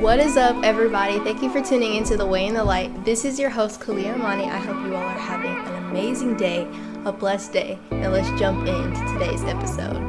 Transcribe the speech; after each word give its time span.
What 0.00 0.18
is 0.18 0.38
up, 0.38 0.64
everybody? 0.64 1.18
Thank 1.18 1.42
you 1.42 1.52
for 1.52 1.60
tuning 1.60 1.94
into 1.96 2.16
The 2.16 2.24
Way 2.24 2.46
and 2.46 2.56
the 2.56 2.64
Light. 2.64 3.04
This 3.04 3.26
is 3.26 3.38
your 3.38 3.50
host, 3.50 3.80
Caliyah 3.80 4.14
Amanie. 4.14 4.50
I 4.50 4.56
hope 4.56 4.82
you 4.86 4.96
all 4.96 5.02
are 5.02 5.10
having 5.10 5.50
an 5.50 5.90
amazing 5.90 6.38
day, 6.38 6.66
a 7.04 7.12
blessed 7.12 7.52
day. 7.52 7.78
Now 7.90 8.08
let's 8.08 8.30
jump 8.40 8.66
into 8.66 8.98
today's 9.12 9.44
episode. 9.44 10.00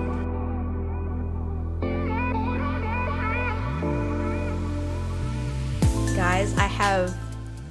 Guys, 6.15 6.57
I 6.57 6.67
have 6.67 7.13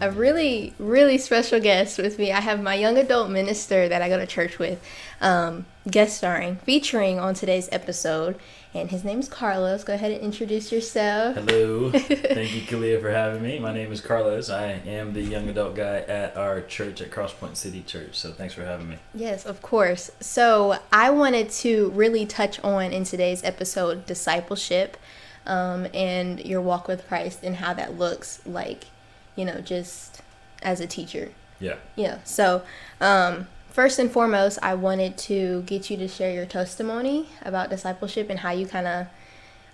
a 0.02 0.11
really, 0.11 0.75
really 0.79 1.16
special 1.16 1.59
guest 1.59 1.96
with 1.96 2.18
me. 2.18 2.32
I 2.32 2.41
have 2.41 2.62
my 2.62 2.75
young 2.75 2.98
adult 2.98 3.30
minister 3.30 3.89
that 3.89 4.02
I 4.02 4.11
go 4.11 4.18
to 4.18 4.27
church 4.27 4.59
with, 4.59 4.79
um, 5.23 5.64
guest 5.91 6.18
starring, 6.18 6.57
featuring 6.57 7.18
on 7.18 7.32
today's 7.32 7.71
episode. 7.73 8.39
And 8.73 8.89
his 8.89 9.05
name 9.05 9.18
is 9.18 9.29
Carlos. 9.29 9.82
Go 9.82 9.95
ahead 9.95 10.12
and 10.12 10.21
introduce 10.21 10.70
yourself. 10.70 11.34
Hello. 11.34 11.91
Thank 11.93 12.55
you, 12.55 12.62
Caliyah, 12.62 13.00
for 13.00 13.11
having 13.11 13.43
me. 13.43 13.59
My 13.59 13.73
name 13.73 13.91
is 13.91 14.00
Carlos. 14.00 14.48
I 14.48 14.80
am 14.87 15.12
the 15.12 15.23
young 15.23 15.48
adult 15.48 15.74
guy 15.74 15.98
at 16.02 16.37
our 16.37 16.61
church 16.61 17.01
at 17.01 17.11
Crosspoint 17.11 17.56
City 17.56 17.83
Church. 17.83 18.16
So 18.16 18.30
thanks 18.30 18.55
for 18.55 18.64
having 18.64 18.88
me. 18.88 18.98
Yes, 19.12 19.45
of 19.45 19.61
course. 19.61 20.12
So 20.20 20.78
I 20.92 21.11
wanted 21.11 21.51
to 21.51 21.91
really 21.91 22.27
touch 22.27 22.61
on 22.61 22.92
in 22.92 23.02
today's 23.02 23.42
episode 23.42 24.06
discipleship 24.06 24.97
um, 25.47 25.89
and 25.92 26.39
your 26.45 26.61
walk 26.61 26.87
with 26.87 27.09
Christ 27.09 27.41
and 27.42 27.56
how 27.56 27.75
that 27.75 27.98
looks 27.98 28.41
like, 28.47 28.84
you 29.34 29.45
know, 29.45 29.61
just 29.61 30.23
as 30.62 30.78
a 30.78 30.87
teacher. 30.87 31.30
Yeah. 31.59 31.77
Yeah. 31.97 32.19
So, 32.23 32.62
um, 33.00 33.48
first 33.70 33.98
and 33.98 34.10
foremost, 34.10 34.59
I 34.62 34.74
wanted 34.74 35.16
to 35.19 35.62
get 35.62 35.91
you 35.91 35.97
to 35.98 36.09
share 36.09 36.33
your 36.33 36.47
testimony 36.47 37.28
about 37.42 37.70
discipleship 37.70 38.30
and 38.30 38.41
how 38.41 38.51
you 38.51 38.66
kind 38.66 38.87
of 38.87 39.06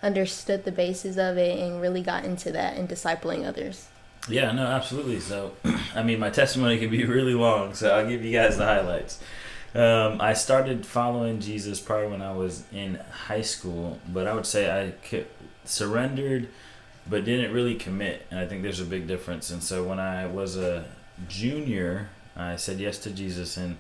understood 0.03 0.65
the 0.65 0.73
basis 0.73 1.17
of 1.17 1.37
it 1.39 1.59
and 1.59 1.81
really 1.81 2.03
got 2.03 2.25
into 2.25 2.53
that 2.53 2.77
and 2.77 2.89
discipling 2.89 3.47
others. 3.47 3.89
Yeah, 4.29 4.53
no, 4.53 4.67
absolutely. 4.67 5.21
So, 5.21 5.53
I 5.95 6.03
mean, 6.03 6.19
my 6.19 6.31
testimony 6.31 6.79
can 6.79 6.91
be 6.91 7.05
really 7.07 7.35
long, 7.35 7.75
so 7.75 7.91
I'll 7.91 8.09
give 8.09 8.25
you 8.25 8.33
guys 8.33 8.57
the 8.57 8.65
highlights. 8.65 9.21
Um, 9.75 10.21
I 10.21 10.33
started 10.33 10.87
following 10.87 11.41
Jesus 11.41 11.81
probably 11.81 12.09
when 12.09 12.23
I 12.23 12.33
was 12.33 12.65
in 12.73 12.99
high 13.27 13.43
school, 13.43 13.99
but 14.09 14.27
I 14.27 14.33
would 14.33 14.47
say 14.47 14.71
I 14.71 15.25
surrendered 15.65 16.49
but 17.09 17.25
didn't 17.25 17.53
really 17.53 17.75
commit. 17.75 18.27
And 18.31 18.41
I 18.41 18.47
think 18.47 18.63
there's 18.63 18.81
a 18.81 18.85
big 18.85 19.07
difference. 19.07 19.51
And 19.51 19.63
so 19.63 19.85
when 19.85 20.01
I 20.01 20.27
was 20.27 20.57
a 20.57 20.85
junior, 21.29 22.09
I 22.37 22.57
said 22.57 22.79
yes 22.79 22.99
to 22.99 23.11
Jesus. 23.11 23.57
And 23.57 23.79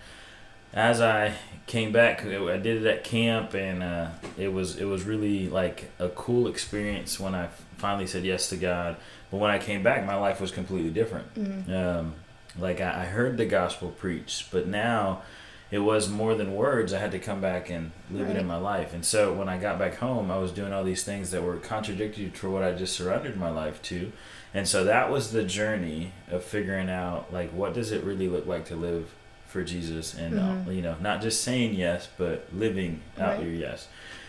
as 0.73 1.01
I 1.01 1.35
came 1.67 1.93
back, 1.93 2.25
I 2.25 2.57
did 2.57 2.85
it 2.85 2.87
at 2.87 3.05
camp, 3.05 3.55
and 3.55 3.83
uh, 3.83 4.11
it 4.37 4.53
was 4.53 4.77
it 4.77 4.85
was 4.85 5.05
really 5.05 5.49
like 5.49 5.91
a 5.99 6.09
cool 6.11 6.49
experience 6.49 7.19
when 7.19 7.35
I 7.35 7.49
finally 7.79 8.07
said 8.07 8.25
yes 8.25 8.49
to 8.51 8.57
God. 8.57 8.97
But 9.31 9.39
when 9.39 9.51
I 9.51 9.59
came 9.59 9.83
back, 9.83 10.05
my 10.07 10.17
life 10.17 10.41
was 10.41 10.51
completely 10.51 10.91
different. 10.91 11.35
Mm-hmm. 11.35 11.73
Um, 11.73 12.15
like 12.59 12.81
I, 12.81 13.03
I 13.03 13.05
heard 13.07 13.37
the 13.37 13.47
gospel 13.47 13.91
preached, 13.91 14.51
but 14.51 14.67
now 14.67 15.23
it 15.71 15.81
was 15.81 16.09
more 16.09 16.35
than 16.35 16.55
words. 16.55 16.93
I 16.93 16.99
had 16.99 17.11
to 17.13 17.19
come 17.19 17.41
back 17.41 17.71
and 17.71 17.91
live 18.11 18.29
right. 18.29 18.37
it 18.37 18.41
in 18.41 18.47
my 18.47 18.57
life. 18.57 18.95
And 18.95 19.05
so 19.05 19.33
when 19.33 19.49
I 19.49 19.59
got 19.59 19.79
back 19.79 19.97
home, 19.97 20.31
I 20.31 20.39
was 20.39 20.53
doing 20.53 20.73
all 20.73 20.85
these 20.85 21.03
things 21.03 21.33
that 21.33 21.43
were 21.43 21.57
contradictory 21.57 22.31
to 22.31 22.51
what 22.51 22.63
I 22.63 22.73
just 22.73 22.95
surrendered 22.95 23.37
my 23.37 23.51
life 23.51 23.83
to. 23.83 24.13
And 24.55 24.69
so 24.69 24.85
that 24.85 25.11
was 25.11 25.33
the 25.33 25.43
journey 25.43 26.13
of 26.31 26.45
figuring 26.45 26.89
out 26.89 27.33
like 27.33 27.51
what 27.51 27.75
does 27.75 27.91
it 27.91 28.05
really 28.05 28.29
look 28.29 28.47
like 28.47 28.65
to 28.67 28.77
live 28.77 29.13
for 29.47 29.63
Jesus 29.65 30.15
and 30.15 30.39
uh, 30.39 30.43
mm-hmm. 30.43 30.73
you 30.73 30.83
know, 30.83 30.97
not 31.01 31.23
just 31.23 31.43
saying 31.43 31.75
yes, 31.75 32.09
but 32.17 32.49
living 32.53 33.03
out 33.19 33.37
right. 33.37 33.45
your 33.45 33.53
yes. 33.53 33.89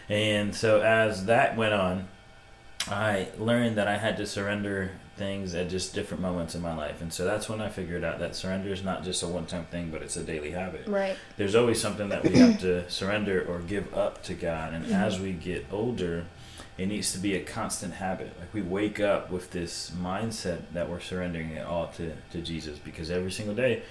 And 0.10 0.56
so 0.56 0.82
as 0.82 1.26
that 1.26 1.58
went 1.58 1.74
on, 1.74 2.08
I 2.88 3.28
learned 3.38 3.78
that 3.78 3.88
I 3.88 3.98
had 3.98 4.18
to 4.18 4.26
surrender 4.26 4.92
things 5.18 5.56
at 5.56 5.70
just 5.70 5.94
different 5.94 6.22
moments 6.22 6.56
in 6.56 6.62
my 6.62 6.76
life. 6.76 7.02
And 7.02 7.12
so 7.12 7.26
that's 7.26 7.50
when 7.50 7.60
I 7.60 7.70
figured 7.70 8.04
out 8.04 8.20
that 8.20 8.36
surrender 8.36 8.70
is 8.70 8.84
not 8.84 9.04
just 9.04 9.24
a 9.24 9.28
one 9.28 9.46
time 9.46 9.66
thing, 9.66 9.90
but 9.92 10.02
it's 10.02 10.16
a 10.16 10.24
daily 10.24 10.52
habit. 10.52 10.88
Right. 10.88 11.18
There's 11.36 11.56
always 11.56 11.82
something 11.82 12.10
that 12.10 12.24
we 12.24 12.30
have 12.38 12.60
to 12.62 12.90
surrender 12.90 13.46
or 13.48 13.60
give 13.60 13.94
up 13.94 14.24
to 14.24 14.34
God. 14.34 14.74
And 14.74 14.86
mm-hmm. 14.86 14.94
as 14.94 15.20
we 15.20 15.34
get 15.34 15.66
older, 15.72 16.26
it 16.78 16.86
needs 16.86 17.12
to 17.14 17.20
be 17.20 17.36
a 17.36 17.42
constant 17.44 17.96
habit. 17.96 18.32
Like 18.40 18.54
we 18.54 18.62
wake 18.62 19.00
up 19.00 19.32
with 19.32 19.52
this 19.52 19.92
mindset 19.92 20.62
that 20.74 20.90
we're 20.90 21.00
surrendering 21.00 21.52
it 21.52 21.66
all 21.66 21.88
to, 21.98 22.14
to 22.32 22.42
Jesus 22.42 22.78
because 22.78 23.10
every 23.10 23.32
single 23.32 23.56
day 23.56 23.84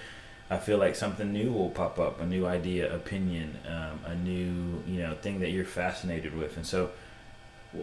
I 0.49 0.59
feel 0.59 0.79
like 0.79 0.95
something 0.95 1.33
new 1.33 1.53
will 1.53 1.71
pop 1.71 1.99
up, 1.99 2.21
a 2.21 2.27
new 2.27 2.47
idea, 2.47 2.95
opinion, 2.95 3.59
um, 3.67 4.01
a 4.05 4.15
new, 4.15 4.83
you 4.87 5.03
know, 5.03 5.15
thing 5.15 5.41
that 5.41 5.51
you're 5.51 5.65
fascinated 5.65 6.37
with. 6.37 6.57
And 6.57 6.65
so 6.65 6.91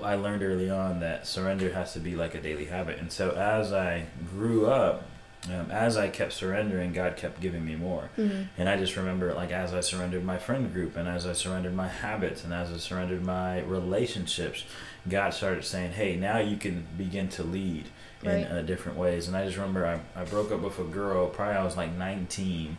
I 0.02 0.16
learned 0.16 0.44
early 0.44 0.70
on 0.70 1.02
that 1.02 1.28
surrender 1.28 1.74
has 1.74 1.94
to 1.94 2.00
be 2.00 2.16
like 2.16 2.36
a 2.36 2.42
daily 2.42 2.66
habit. 2.66 3.00
And 3.00 3.12
so 3.12 3.32
as 3.32 3.74
I 3.74 4.06
grew 4.32 4.68
up, 4.68 5.04
um, 5.50 5.72
as 5.72 5.98
I 5.98 6.08
kept 6.08 6.32
surrendering, 6.32 6.94
God 6.94 7.18
kept 7.18 7.42
giving 7.42 7.66
me 7.66 7.76
more. 7.76 8.10
Mm-hmm. 8.18 8.44
And 8.58 8.70
I 8.70 8.78
just 8.78 8.96
remember, 8.96 9.34
like, 9.34 9.52
as 9.52 9.74
I 9.74 9.82
surrendered 9.82 10.24
my 10.24 10.38
friend 10.38 10.72
group, 10.72 10.96
and 10.96 11.06
as 11.06 11.26
I 11.26 11.34
surrendered 11.34 11.76
my 11.76 11.90
habits, 11.90 12.46
and 12.46 12.54
as 12.54 12.72
I 12.72 12.78
surrendered 12.78 13.26
my 13.26 13.60
relationships, 13.60 14.64
God 15.10 15.34
started 15.34 15.66
saying, 15.66 15.94
"Hey, 15.94 16.16
now 16.16 16.38
you 16.38 16.56
can 16.56 16.88
begin 16.98 17.28
to 17.30 17.44
lead 17.44 17.90
right. 18.26 18.38
in 18.38 18.46
uh, 18.46 18.62
different 18.62 18.98
ways." 18.98 19.28
And 19.28 19.36
I 19.36 19.46
just 19.46 19.58
remember 19.58 19.86
I, 19.86 20.20
I 20.20 20.26
broke 20.26 20.52
up 20.52 20.62
with 20.62 20.80
a 20.80 20.84
girl. 20.84 21.28
Probably 21.28 21.56
I 21.56 21.64
was 21.64 21.78
like 21.78 21.94
19, 21.94 22.78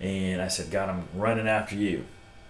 and 0.00 0.42
I 0.42 0.48
said, 0.48 0.70
"God, 0.70 0.88
I'm 0.88 1.08
running 1.14 1.48
after 1.48 1.76
you." 1.76 2.04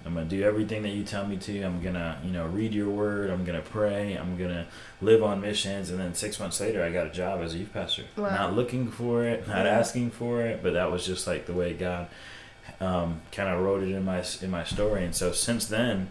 I'm 0.07 0.15
gonna 0.15 0.27
do 0.27 0.43
everything 0.43 0.83
that 0.83 0.91
you 0.91 1.03
tell 1.03 1.27
me 1.27 1.39
to. 1.39 1.63
I'm 1.63 1.83
gonna, 1.83 2.21
you 2.23 2.31
know, 2.31 2.47
read 2.47 2.75
your 2.75 2.91
word. 2.91 3.31
I'm 3.31 3.45
gonna 3.45 3.63
pray. 3.63 4.15
I'm 4.15 4.37
gonna 4.37 4.67
live 5.01 5.23
on 5.23 5.41
missions. 5.41 5.89
And 5.89 5.99
then 5.99 6.15
six 6.15 6.39
months 6.39 6.61
later, 6.61 6.85
I 6.85 6.91
got 6.91 7.07
a 7.07 7.11
job 7.11 7.41
as 7.41 7.55
a 7.55 7.59
youth 7.59 7.73
pastor. 7.73 8.05
Wow. 8.17 8.31
Not 8.31 8.55
looking 8.55 8.91
for 8.91 9.25
it, 9.25 9.49
not 9.49 9.65
yeah. 9.65 9.79
asking 9.79 10.11
for 10.11 10.43
it, 10.43 10.63
but 10.63 10.75
that 10.75 10.93
was 10.93 11.07
just 11.07 11.27
like 11.27 11.47
the 11.47 11.55
way 11.55 11.73
God 11.73 12.09
um, 12.81 13.23
kind 13.33 13.49
of 13.49 13.63
wrote 13.63 13.83
it 13.83 13.91
in 13.93 14.05
my 14.05 14.23
in 14.43 14.51
my 14.51 14.65
story. 14.65 15.05
And 15.05 15.15
so 15.15 15.33
since 15.33 15.67
then, 15.67 16.09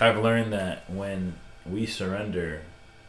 I've 0.00 0.18
learned 0.18 0.52
that 0.52 0.90
when 0.90 1.34
we 1.64 1.86
surrender, 1.86 2.62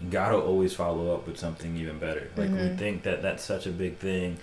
God 0.10 0.34
will 0.34 0.42
always 0.42 0.74
follow 0.74 1.14
up 1.14 1.26
with 1.26 1.38
something 1.38 1.76
even 1.78 2.00
better. 2.00 2.30
Like 2.36 2.50
mm-hmm. 2.50 2.72
we 2.72 2.76
think 2.76 3.04
that 3.04 3.22
that's 3.22 3.44
such 3.44 3.66
a 3.66 3.72
big 3.72 3.98
thing 3.98 4.38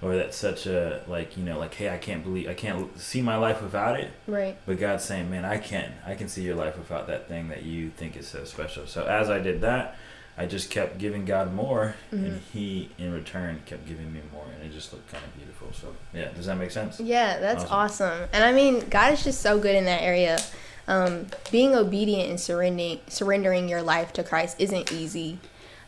or 0.00 0.16
that's 0.16 0.36
such 0.36 0.66
a 0.66 1.02
like 1.08 1.36
you 1.36 1.44
know 1.44 1.58
like 1.58 1.74
hey 1.74 1.88
i 1.88 1.98
can't 1.98 2.22
believe 2.22 2.48
i 2.48 2.54
can't 2.54 2.98
see 2.98 3.20
my 3.20 3.36
life 3.36 3.62
without 3.62 3.98
it 3.98 4.10
right 4.26 4.56
but 4.66 4.78
god's 4.78 5.04
saying 5.04 5.30
man 5.30 5.44
i 5.44 5.58
can 5.58 5.92
i 6.06 6.14
can 6.14 6.28
see 6.28 6.42
your 6.42 6.54
life 6.54 6.76
without 6.78 7.06
that 7.06 7.28
thing 7.28 7.48
that 7.48 7.62
you 7.62 7.90
think 7.90 8.16
is 8.16 8.26
so 8.26 8.44
special 8.44 8.86
so 8.86 9.04
as 9.06 9.28
i 9.28 9.38
did 9.38 9.60
that 9.60 9.96
i 10.36 10.46
just 10.46 10.70
kept 10.70 10.98
giving 10.98 11.24
god 11.24 11.52
more 11.52 11.94
mm-hmm. 12.12 12.24
and 12.24 12.40
he 12.52 12.88
in 12.98 13.12
return 13.12 13.60
kept 13.66 13.86
giving 13.86 14.12
me 14.12 14.20
more 14.32 14.46
and 14.54 14.62
it 14.62 14.72
just 14.72 14.92
looked 14.92 15.10
kind 15.10 15.24
of 15.24 15.36
beautiful 15.36 15.68
so 15.72 15.92
yeah 16.14 16.30
does 16.32 16.46
that 16.46 16.56
make 16.56 16.70
sense 16.70 17.00
yeah 17.00 17.38
that's 17.40 17.64
awesome, 17.64 18.10
awesome. 18.10 18.28
and 18.32 18.44
i 18.44 18.52
mean 18.52 18.80
god 18.88 19.12
is 19.12 19.24
just 19.24 19.40
so 19.40 19.58
good 19.58 19.74
in 19.74 19.84
that 19.84 20.02
area 20.02 20.38
um, 20.88 21.26
being 21.52 21.74
obedient 21.74 22.28
and 22.28 22.40
surrendering 22.40 22.98
surrendering 23.06 23.68
your 23.68 23.82
life 23.82 24.12
to 24.12 24.24
christ 24.24 24.56
isn't 24.58 24.90
easy 24.90 25.38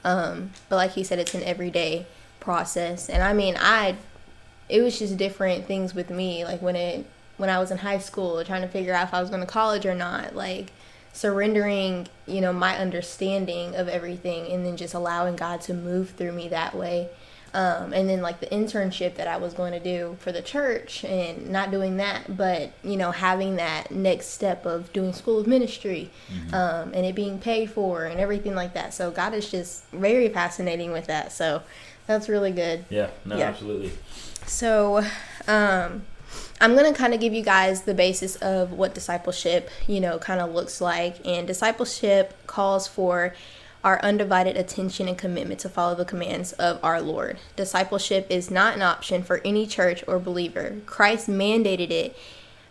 um, 0.05 0.50
but 0.69 0.77
like 0.77 0.93
he 0.93 1.03
said 1.03 1.19
it's 1.19 1.34
an 1.34 1.43
everyday 1.43 2.06
process. 2.41 3.09
And 3.09 3.22
I 3.22 3.33
mean, 3.33 3.56
I 3.59 3.97
it 4.69 4.83
was 4.83 4.99
just 4.99 5.16
different 5.16 5.66
things 5.66 5.94
with 5.94 6.10
me. 6.10 6.44
Like 6.44 6.60
when 6.62 6.75
it 6.75 7.06
when 7.37 7.50
I 7.50 7.59
was 7.59 7.71
in 7.71 7.78
high 7.78 7.99
school, 7.99 8.43
trying 8.44 8.62
to 8.62 8.69
figure 8.69 8.94
out 8.94 9.09
if 9.09 9.15
I 9.15 9.21
was 9.21 9.31
going 9.31 9.41
to 9.41 9.47
college 9.47 9.87
or 9.87 9.94
not. 9.94 10.34
Like 10.34 10.72
surrendering, 11.12 12.09
you 12.27 12.41
know, 12.41 12.53
my 12.53 12.77
understanding 12.77 13.77
of 13.77 13.89
everything, 13.89 14.50
and 14.50 14.65
then 14.65 14.77
just 14.77 14.94
allowing 14.94 15.37
God 15.37 15.60
to 15.62 15.75
move 15.75 16.10
through 16.10 16.33
me 16.33 16.49
that 16.49 16.75
way. 16.75 17.09
Um, 17.53 17.93
and 17.93 18.09
then 18.09 18.22
like 18.22 18.38
the 18.38 18.47
internship 18.47 19.16
that 19.16 19.27
I 19.27 19.37
was 19.37 19.55
going 19.55 19.72
to 19.72 19.81
do 19.81 20.16
for 20.21 20.31
the 20.31 20.41
church 20.41 21.05
and 21.05 21.50
not 21.50 21.72
doing 21.72 21.97
that, 21.97 22.37
but 22.37 22.72
you 22.84 22.97
know 22.97 23.11
having 23.11 23.56
that 23.56 23.91
next 23.91 24.28
step 24.28 24.66
of 24.66 24.93
doing 24.93 25.12
school 25.12 25.41
of 25.41 25.47
ministry 25.49 26.10
mm-hmm. 26.33 26.55
um, 26.55 26.93
and 26.94 27.05
it 27.05 27.15
being 27.15 27.41
paid 27.41 27.71
for 27.71 28.05
and 28.05 28.21
everything 28.21 28.55
like 28.55 28.75
that. 28.75 28.94
So 28.94 29.10
God 29.10 29.34
is 29.34 29.50
just 29.50 29.84
very 29.87 30.28
fascinating 30.28 30.93
with 30.93 31.06
that. 31.06 31.33
So 31.33 31.62
that's 32.07 32.28
really 32.28 32.53
good. 32.53 32.84
Yeah, 32.89 33.10
no, 33.25 33.36
yeah. 33.36 33.48
absolutely. 33.48 33.92
So, 34.47 35.04
um, 35.47 36.03
I'm 36.60 36.75
going 36.75 36.92
to 36.92 36.98
kind 36.98 37.15
of 37.15 37.21
give 37.21 37.33
you 37.33 37.42
guys 37.42 37.83
the 37.83 37.95
basis 37.95 38.36
of 38.36 38.72
what 38.72 38.95
discipleship, 38.95 39.71
you 39.86 40.01
know, 40.01 40.19
kind 40.19 40.41
of 40.41 40.53
looks 40.53 40.80
like. 40.80 41.16
And 41.25 41.47
discipleship 41.47 42.34
calls 42.47 42.86
for 42.86 43.34
our 43.82 44.00
undivided 44.03 44.56
attention 44.56 45.09
and 45.09 45.16
commitment 45.16 45.60
to 45.60 45.68
follow 45.68 45.94
the 45.94 46.04
commands 46.04 46.53
of 46.54 46.78
our 46.82 47.00
Lord. 47.00 47.38
Discipleship 47.56 48.27
is 48.28 48.50
not 48.50 48.74
an 48.74 48.82
option 48.82 49.22
for 49.22 49.41
any 49.44 49.66
church 49.66 50.04
or 50.06 50.18
believer. 50.18 50.77
Christ 50.86 51.28
mandated 51.28 51.91
it 51.91 52.16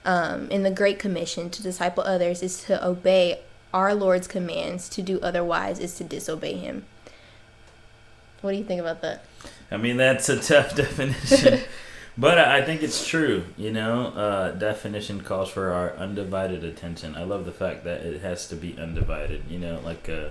um, 0.05 0.49
in 0.49 0.63
the 0.63 0.71
Great 0.71 0.99
Commission 0.99 1.49
to 1.49 1.63
disciple 1.63 2.03
others 2.03 2.43
is 2.43 2.63
to 2.65 2.85
obey 2.85 3.39
our 3.73 3.93
Lord's 3.93 4.27
commands. 4.27 4.87
To 4.89 5.01
do 5.01 5.19
otherwise 5.21 5.79
is 5.79 5.95
to 5.95 6.03
disobey 6.03 6.53
Him. 6.53 6.85
What 8.41 8.51
do 8.51 8.57
you 8.57 8.63
think 8.63 8.79
about 8.79 9.01
that? 9.01 9.25
I 9.71 9.77
mean, 9.77 9.97
that's 9.97 10.29
a 10.29 10.39
tough 10.39 10.75
definition. 10.75 11.61
but 12.17 12.37
I 12.37 12.63
think 12.63 12.83
it's 12.83 13.07
true, 13.07 13.45
you 13.57 13.71
know. 13.71 14.07
Uh, 14.07 14.51
definition 14.51 15.21
calls 15.21 15.49
for 15.49 15.71
our 15.71 15.95
undivided 15.95 16.63
attention. 16.63 17.15
I 17.15 17.23
love 17.23 17.45
the 17.45 17.51
fact 17.51 17.83
that 17.83 18.01
it 18.01 18.21
has 18.21 18.47
to 18.49 18.55
be 18.55 18.77
undivided. 18.77 19.43
You 19.49 19.59
know, 19.59 19.79
like 19.83 20.07
uh, 20.07 20.29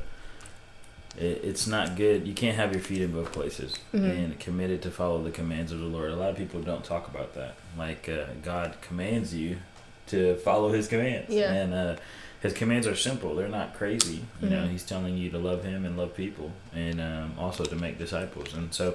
it, 1.21 1.41
it's 1.45 1.67
not 1.67 1.97
good. 1.97 2.27
You 2.27 2.35
can't 2.35 2.57
have 2.57 2.73
your 2.73 2.81
feet 2.83 3.03
in 3.03 3.13
both 3.13 3.33
places 3.33 3.77
Mhm. 3.95 4.11
and 4.25 4.41
committed 4.41 4.83
to 4.83 4.91
follow 4.91 5.23
the 5.23 5.31
commands 5.31 5.73
of 5.73 5.79
the 5.81 5.87
Lord. 5.87 6.11
A 6.13 6.17
lot 6.17 6.31
of 6.31 6.37
people 6.37 6.61
don't 6.63 6.85
talk 6.85 7.09
about 7.09 7.35
that. 7.35 7.55
Like 7.77 8.09
uh, 8.09 8.25
God 8.43 8.75
commands 8.81 9.35
you 9.35 9.59
to 10.09 10.37
follow 10.37 10.73
His 10.73 10.89
commands, 10.89 11.35
Yeah. 11.35 11.53
and 11.53 11.75
uh, 11.75 11.97
His 12.41 12.53
commands 12.53 12.87
are 12.87 12.95
simple. 12.97 13.35
They're 13.35 13.49
not 13.49 13.75
crazy. 13.75 14.21
You 14.41 14.49
know, 14.49 14.63
Mhm. 14.65 14.71
He's 14.71 14.85
telling 14.85 15.19
you 15.19 15.29
to 15.31 15.39
love 15.39 15.65
Him 15.65 15.85
and 15.85 15.99
love 15.99 16.15
people, 16.17 16.53
and 16.75 17.01
um, 17.01 17.35
also 17.39 17.65
to 17.65 17.75
make 17.77 17.99
disciples. 17.99 18.55
And 18.55 18.73
so, 18.73 18.95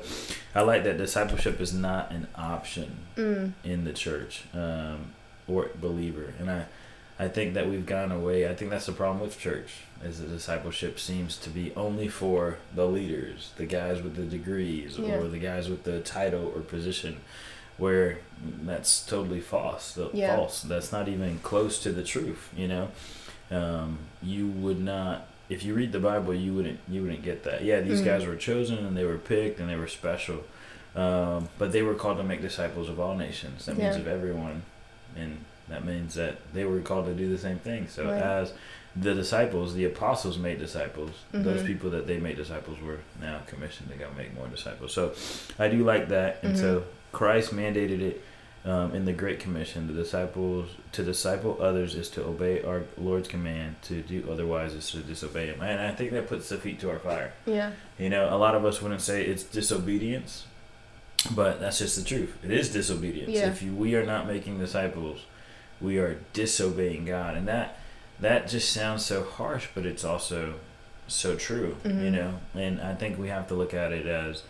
I 0.56 0.62
like 0.62 0.84
that 0.86 0.98
discipleship 0.98 1.60
is 1.62 1.74
not 1.74 2.12
an 2.12 2.28
option 2.36 2.90
Mm. 3.18 3.52
in 3.64 3.84
the 3.84 3.94
church 3.94 4.44
um, 4.56 5.12
or 5.48 5.70
believer. 5.80 6.34
And 6.40 6.50
I, 6.50 6.66
I 7.20 7.28
think 7.28 7.54
that 7.54 7.70
we've 7.70 7.86
gone 7.86 8.12
away. 8.12 8.50
I 8.50 8.56
think 8.56 8.72
that's 8.72 8.88
the 8.88 8.92
problem 8.92 9.22
with 9.22 9.40
church 9.40 9.70
is 10.04 10.20
that 10.20 10.30
discipleship 10.30 11.00
seems 11.00 11.38
to 11.38 11.50
be 11.50 11.72
only 11.76 12.08
for 12.10 12.58
the 12.76 12.86
leaders, 12.88 13.52
the 13.56 13.66
guys 13.66 14.02
with 14.02 14.16
the 14.16 14.24
degrees, 14.26 14.98
Yeah. 14.98 15.16
or 15.16 15.28
the 15.28 15.38
guys 15.40 15.70
with 15.70 15.84
the 15.84 16.00
title 16.02 16.52
or 16.56 16.62
position. 16.62 17.18
Where 17.78 18.20
that's 18.64 19.04
totally 19.06 19.40
false. 19.40 19.94
The- 19.94 20.10
Yeah. 20.14 20.36
False. 20.36 20.62
That's 20.62 20.92
not 20.92 21.08
even 21.08 21.40
close 21.40 21.80
to 21.84 21.92
the 21.92 22.04
truth. 22.04 22.50
You 22.56 22.68
know, 22.68 22.88
um, 23.52 24.00
you 24.22 24.48
would 24.48 24.80
not. 24.80 25.28
If 25.50 25.64
you 25.64 25.74
read 25.74 25.92
the 25.92 26.00
Bible, 26.00 26.34
you 26.34 26.54
wouldn't. 26.54 26.80
You 26.90 27.02
wouldn't 27.02 27.24
get 27.24 27.44
that. 27.44 27.64
Yeah, 27.64 27.80
these 27.82 28.02
Mhm. 28.02 28.06
guys 28.06 28.26
were 28.26 28.36
chosen 28.36 28.80
and 28.86 28.96
they 28.98 29.06
were 29.06 29.18
picked 29.18 29.60
and 29.60 29.70
they 29.70 29.76
were 29.76 29.88
special. 29.88 30.44
Um, 30.96 31.50
but 31.58 31.72
they 31.72 31.82
were 31.82 31.96
called 31.96 32.18
to 32.18 32.24
make 32.24 32.42
disciples 32.42 32.90
of 32.90 33.00
all 33.00 33.16
nations. 33.16 33.66
That 33.66 33.78
means 33.78 33.96
of 33.96 34.08
everyone, 34.08 34.62
and 35.16 35.44
that 35.70 35.86
means 35.86 36.16
that 36.16 36.38
they 36.54 36.66
were 36.66 36.80
called 36.82 37.06
to 37.08 37.14
do 37.14 37.30
the 37.30 37.38
same 37.38 37.60
thing. 37.60 37.88
So 37.88 38.06
Right. 38.06 38.22
as 38.22 38.54
the 38.96 39.14
disciples, 39.16 39.74
the 39.74 39.86
apostles 39.86 40.38
made 40.38 40.60
disciples. 40.60 41.12
Those 41.32 41.62
Mhm. 41.62 41.66
people 41.68 41.90
that 41.92 42.06
they 42.06 42.18
made 42.20 42.36
disciples 42.38 42.80
were 42.80 43.00
now 43.20 43.40
commissioned 43.48 43.90
to 43.90 43.96
go 43.96 44.08
make 44.16 44.36
more 44.36 44.48
disciples. 44.48 44.94
So 44.94 45.14
I 45.58 45.68
do 45.68 45.84
like 45.84 46.10
that, 46.10 46.40
and 46.44 46.58
so 46.58 46.80
Mhm. 46.80 46.84
Christ 47.12 47.56
mandated 47.56 48.02
it 48.02 48.22
um, 48.66 48.96
in 48.96 49.04
the 49.04 49.12
Great 49.12 49.42
Commission. 49.42 49.88
The 49.88 49.94
disciples 49.94 50.70
to 50.94 51.04
disciple 51.04 51.58
others 51.60 51.96
is 51.96 52.08
to 52.12 52.24
obey 52.24 52.62
our 52.64 52.84
Lord's 52.98 53.28
command. 53.28 53.76
To 53.90 53.96
do 54.02 54.26
otherwise 54.32 54.74
is 54.74 54.90
to 54.92 55.00
disobey 55.00 55.48
Him, 55.48 55.62
and 55.62 55.82
I 55.82 55.92
think 55.92 56.12
that 56.12 56.30
puts 56.30 56.48
the 56.48 56.56
feet 56.58 56.80
to 56.80 56.90
our 56.90 56.98
fire. 57.00 57.34
Yeah. 57.46 57.72
You 58.00 58.10
know, 58.10 58.34
a 58.34 58.38
lot 58.38 58.56
of 58.56 58.64
us 58.64 58.82
wouldn't 58.82 59.02
say 59.02 59.26
it's 59.26 59.44
disobedience, 59.44 60.46
but 61.36 61.60
that's 61.60 61.80
just 61.80 61.98
the 61.98 62.04
truth. 62.06 62.38
It 62.42 62.52
is 62.52 62.70
disobedience. 62.72 63.32
Yeah. 63.32 63.50
If 63.50 63.62
you, 63.62 63.74
we 63.74 63.96
are 63.96 64.06
not 64.06 64.28
making 64.28 64.60
disciples, 64.60 65.26
we 65.84 65.98
are 66.00 66.18
disobeying 66.34 67.06
God, 67.06 67.36
and 67.36 67.48
that 67.48 67.78
that 68.20 68.48
just 68.48 68.72
sounds 68.72 69.06
so 69.06 69.24
harsh, 69.24 69.68
but 69.76 69.86
it's 69.86 70.06
also 70.06 70.56
so 71.08 71.36
true. 71.36 71.76
You 71.84 71.92
Mhm. 71.92 72.12
know, 72.14 72.40
and 72.56 72.80
I 72.82 72.96
think 72.96 73.20
we 73.20 73.28
have 73.28 73.48
to 73.50 73.54
look 73.54 73.74
at 73.74 73.92
it 73.92 74.06
as 74.06 74.44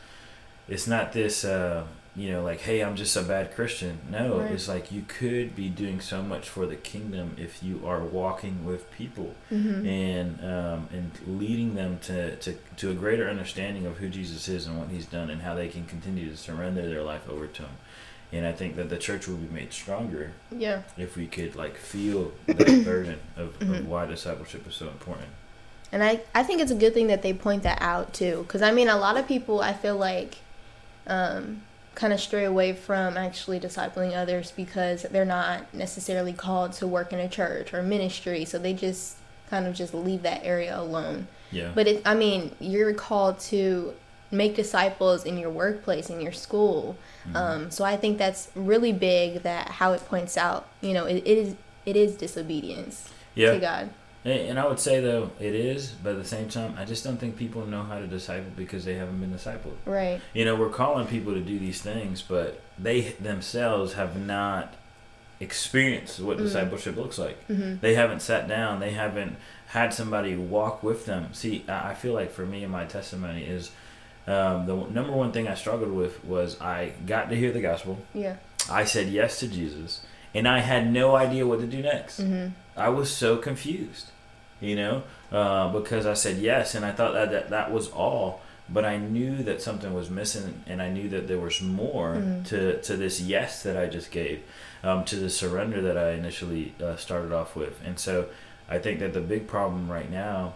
it's 0.67 0.87
not 0.87 1.11
this. 1.13 1.43
Uh, 1.43 1.83
you 2.15 2.29
know, 2.29 2.43
like, 2.43 2.61
hey, 2.61 2.81
I'm 2.83 2.95
just 2.95 3.17
a 3.17 3.23
bad 3.23 3.55
Christian. 3.55 3.97
No, 4.11 4.37
Right. 4.41 4.51
it's 4.51 4.67
like 4.67 4.91
you 4.91 5.01
could 5.07 5.55
be 5.55 5.67
doing 5.67 5.99
so 5.99 6.21
much 6.21 6.47
for 6.47 6.67
the 6.67 6.75
kingdom 6.75 7.35
if 7.39 7.63
you 7.63 7.81
are 7.87 8.01
walking 8.03 8.63
with 8.63 8.91
people 8.91 9.33
Mm-hmm. 9.51 9.87
and 9.87 10.39
um, 10.45 10.89
and 10.93 11.11
leading 11.25 11.73
them 11.73 11.97
to, 12.03 12.35
to 12.35 12.53
to 12.77 12.91
a 12.91 12.93
greater 12.93 13.27
understanding 13.27 13.87
of 13.87 13.97
who 13.97 14.09
Jesus 14.09 14.47
is 14.47 14.67
and 14.67 14.77
what 14.77 14.89
He's 14.89 15.07
done 15.07 15.31
and 15.31 15.41
how 15.41 15.55
they 15.55 15.69
can 15.69 15.85
continue 15.85 16.29
to 16.29 16.37
surrender 16.37 16.87
their 16.87 17.01
life 17.01 17.27
over 17.27 17.47
to 17.47 17.61
Him. 17.63 17.77
And 18.33 18.47
I 18.47 18.51
think 18.51 18.75
that 18.77 18.89
the 18.89 18.97
church 18.97 19.27
will 19.27 19.37
be 19.37 19.53
made 19.53 19.71
stronger 19.71 20.31
Yeah. 20.51 20.81
if 20.97 21.15
we 21.15 21.27
could 21.27 21.55
like 21.55 21.77
feel 21.77 22.31
that 22.47 22.57
burden 22.85 23.19
of, 23.37 23.57
Mhm. 23.59 23.79
of 23.79 23.87
why 23.87 24.05
discipleship 24.07 24.67
is 24.67 24.73
so 24.75 24.87
important. 24.87 25.27
And 25.91 26.03
I, 26.03 26.21
I 26.33 26.41
think 26.41 26.59
it's 26.59 26.71
a 26.71 26.75
good 26.75 26.95
thing 26.95 27.07
that 27.07 27.21
they 27.21 27.33
point 27.33 27.61
that 27.63 27.79
out 27.79 28.13
too. 28.13 28.43
Because 28.47 28.63
I 28.63 28.71
mean, 28.71 28.89
a 28.89 28.97
lot 28.97 29.17
of 29.17 29.27
people, 29.27 29.61
I 29.61 29.73
feel 29.73 29.95
like, 29.95 30.37
um, 31.05 31.61
kind 31.95 32.11
of 32.11 32.19
stray 32.19 32.43
away 32.43 32.73
from 32.73 33.17
actually 33.17 33.59
discipling 33.59 34.15
others 34.17 34.51
because 34.51 35.03
they're 35.03 35.25
not 35.25 35.71
necessarily 35.71 36.33
called 36.33 36.73
to 36.73 36.87
work 36.87 37.13
in 37.13 37.19
a 37.19 37.29
church 37.29 37.71
or 37.71 37.83
ministry. 37.83 38.45
So 38.45 38.57
they 38.57 38.73
just 38.73 39.17
kind 39.51 39.67
of 39.67 39.75
just 39.75 39.93
leave 39.93 40.23
that 40.23 40.41
area 40.43 40.75
alone. 40.75 41.27
Yeah. 41.51 41.69
But 41.75 41.87
it, 41.87 42.01
I 42.03 42.15
mean, 42.15 42.55
you're 42.59 42.95
called 42.95 43.37
to 43.51 43.93
make 44.33 44.55
disciples 44.55 45.23
in 45.23 45.37
your 45.37 45.49
workplace, 45.49 46.09
in 46.09 46.19
your 46.21 46.31
school. 46.31 46.97
Mhm. 47.29 47.35
Um, 47.35 47.71
so 47.71 47.83
I 47.85 47.95
think 47.97 48.17
that's 48.17 48.49
really 48.55 48.91
big 48.91 49.43
that 49.43 49.67
how 49.69 49.93
it 49.93 50.05
points 50.07 50.37
out, 50.37 50.67
you 50.81 50.93
know, 50.93 51.05
it, 51.05 51.17
it 51.25 51.37
is 51.37 51.55
it 51.85 51.95
is 51.95 52.15
disobedience 52.15 53.09
yeah. 53.35 53.51
to 53.53 53.59
God. 53.59 53.89
And 54.25 54.57
I 54.57 54.65
would 54.65 54.79
say 54.79 55.01
though 55.01 55.31
it 55.39 55.53
is, 55.53 55.91
but 56.01 56.11
at 56.11 56.17
the 56.21 56.27
same 56.27 56.47
time, 56.47 56.75
I 56.77 56.85
just 56.85 57.03
don't 57.03 57.17
think 57.17 57.35
people 57.35 57.65
know 57.65 57.83
how 57.83 57.99
to 57.99 58.07
disciple 58.07 58.51
because 58.55 58.85
they 58.85 58.95
haven't 58.95 59.19
been 59.19 59.33
discipled. 59.33 59.75
Right. 59.85 60.21
You 60.33 60.45
know, 60.45 60.55
we're 60.55 60.69
calling 60.69 61.07
people 61.07 61.33
to 61.33 61.41
do 61.41 61.59
these 61.59 61.81
things, 61.81 62.21
but 62.21 62.61
they 62.79 63.01
themselves 63.19 63.93
have 63.93 64.15
not 64.17 64.75
experienced 65.41 66.19
what 66.21 66.37
Mhm. 66.37 66.43
discipleship 66.43 66.95
looks 66.95 67.17
like. 67.17 67.43
hmm 67.47 67.75
They 67.81 67.95
haven't 67.95 68.21
sat 68.21 68.47
down. 68.47 68.79
They 68.79 68.91
haven't 68.91 69.35
had 69.67 69.93
somebody 69.93 70.35
walk 70.35 70.83
with 70.83 71.05
them. 71.05 71.29
See, 71.33 71.65
I 71.67 71.91
I 71.91 71.93
feel 71.95 72.13
like 72.13 72.31
for 72.31 72.45
me 72.45 72.63
and 72.63 72.71
my 72.71 72.85
testimony 72.85 73.43
is 73.43 73.71
um, 74.27 74.65
the 74.65 74.75
number 74.75 75.11
one 75.11 75.31
thing 75.31 75.47
I 75.47 75.55
struggled 75.55 75.91
with 75.91 76.23
was 76.25 76.59
I 76.61 76.93
got 77.05 77.29
to 77.29 77.35
hear 77.35 77.51
the 77.51 77.61
gospel. 77.61 77.97
Yeah. 78.13 78.37
I 78.71 78.85
said 78.85 79.07
yes 79.09 79.39
to 79.39 79.47
Jesus, 79.47 80.01
and 80.33 80.47
I 80.47 80.59
had 80.59 80.91
no 80.91 81.15
idea 81.15 81.45
what 81.45 81.59
to 81.59 81.67
do 81.67 81.81
next. 81.81 82.19
hmm 82.21 82.47
I 82.75 82.89
was 82.89 83.11
so 83.11 83.37
confused, 83.37 84.07
you 84.59 84.75
know, 84.75 85.03
uh, 85.31 85.71
because 85.71 86.05
I 86.07 86.13
said 86.15 86.37
yes, 86.37 86.73
and 86.73 86.83
I 86.83 86.91
thought 86.91 87.13
that, 87.13 87.29
that 87.31 87.49
that 87.51 87.71
was 87.71 87.89
all. 87.89 88.41
But 88.69 88.85
I 88.85 88.97
knew 88.97 89.43
that 89.43 89.61
something 89.61 89.93
was 89.93 90.09
missing, 90.09 90.63
and 90.65 90.81
I 90.81 90.89
knew 90.89 91.09
that 91.09 91.27
there 91.27 91.37
was 91.39 91.61
more 91.61 92.15
Mhm. 92.15 92.45
to, 92.47 92.81
to 92.81 92.95
this 92.95 93.19
yes 93.19 93.61
that 93.63 93.75
I 93.77 93.85
just 93.87 94.09
gave, 94.09 94.41
um, 94.83 95.03
to 95.05 95.17
the 95.17 95.29
surrender 95.29 95.81
that 95.81 95.97
I 95.97 96.11
initially 96.11 96.73
uh, 96.81 96.95
started 96.95 97.33
off 97.33 97.55
with. 97.57 97.79
And 97.85 97.99
so 97.99 98.27
I 98.69 98.79
think 98.79 98.99
that 99.01 99.13
the 99.13 99.19
big 99.19 99.47
problem 99.47 99.91
right 99.91 100.09
now 100.09 100.53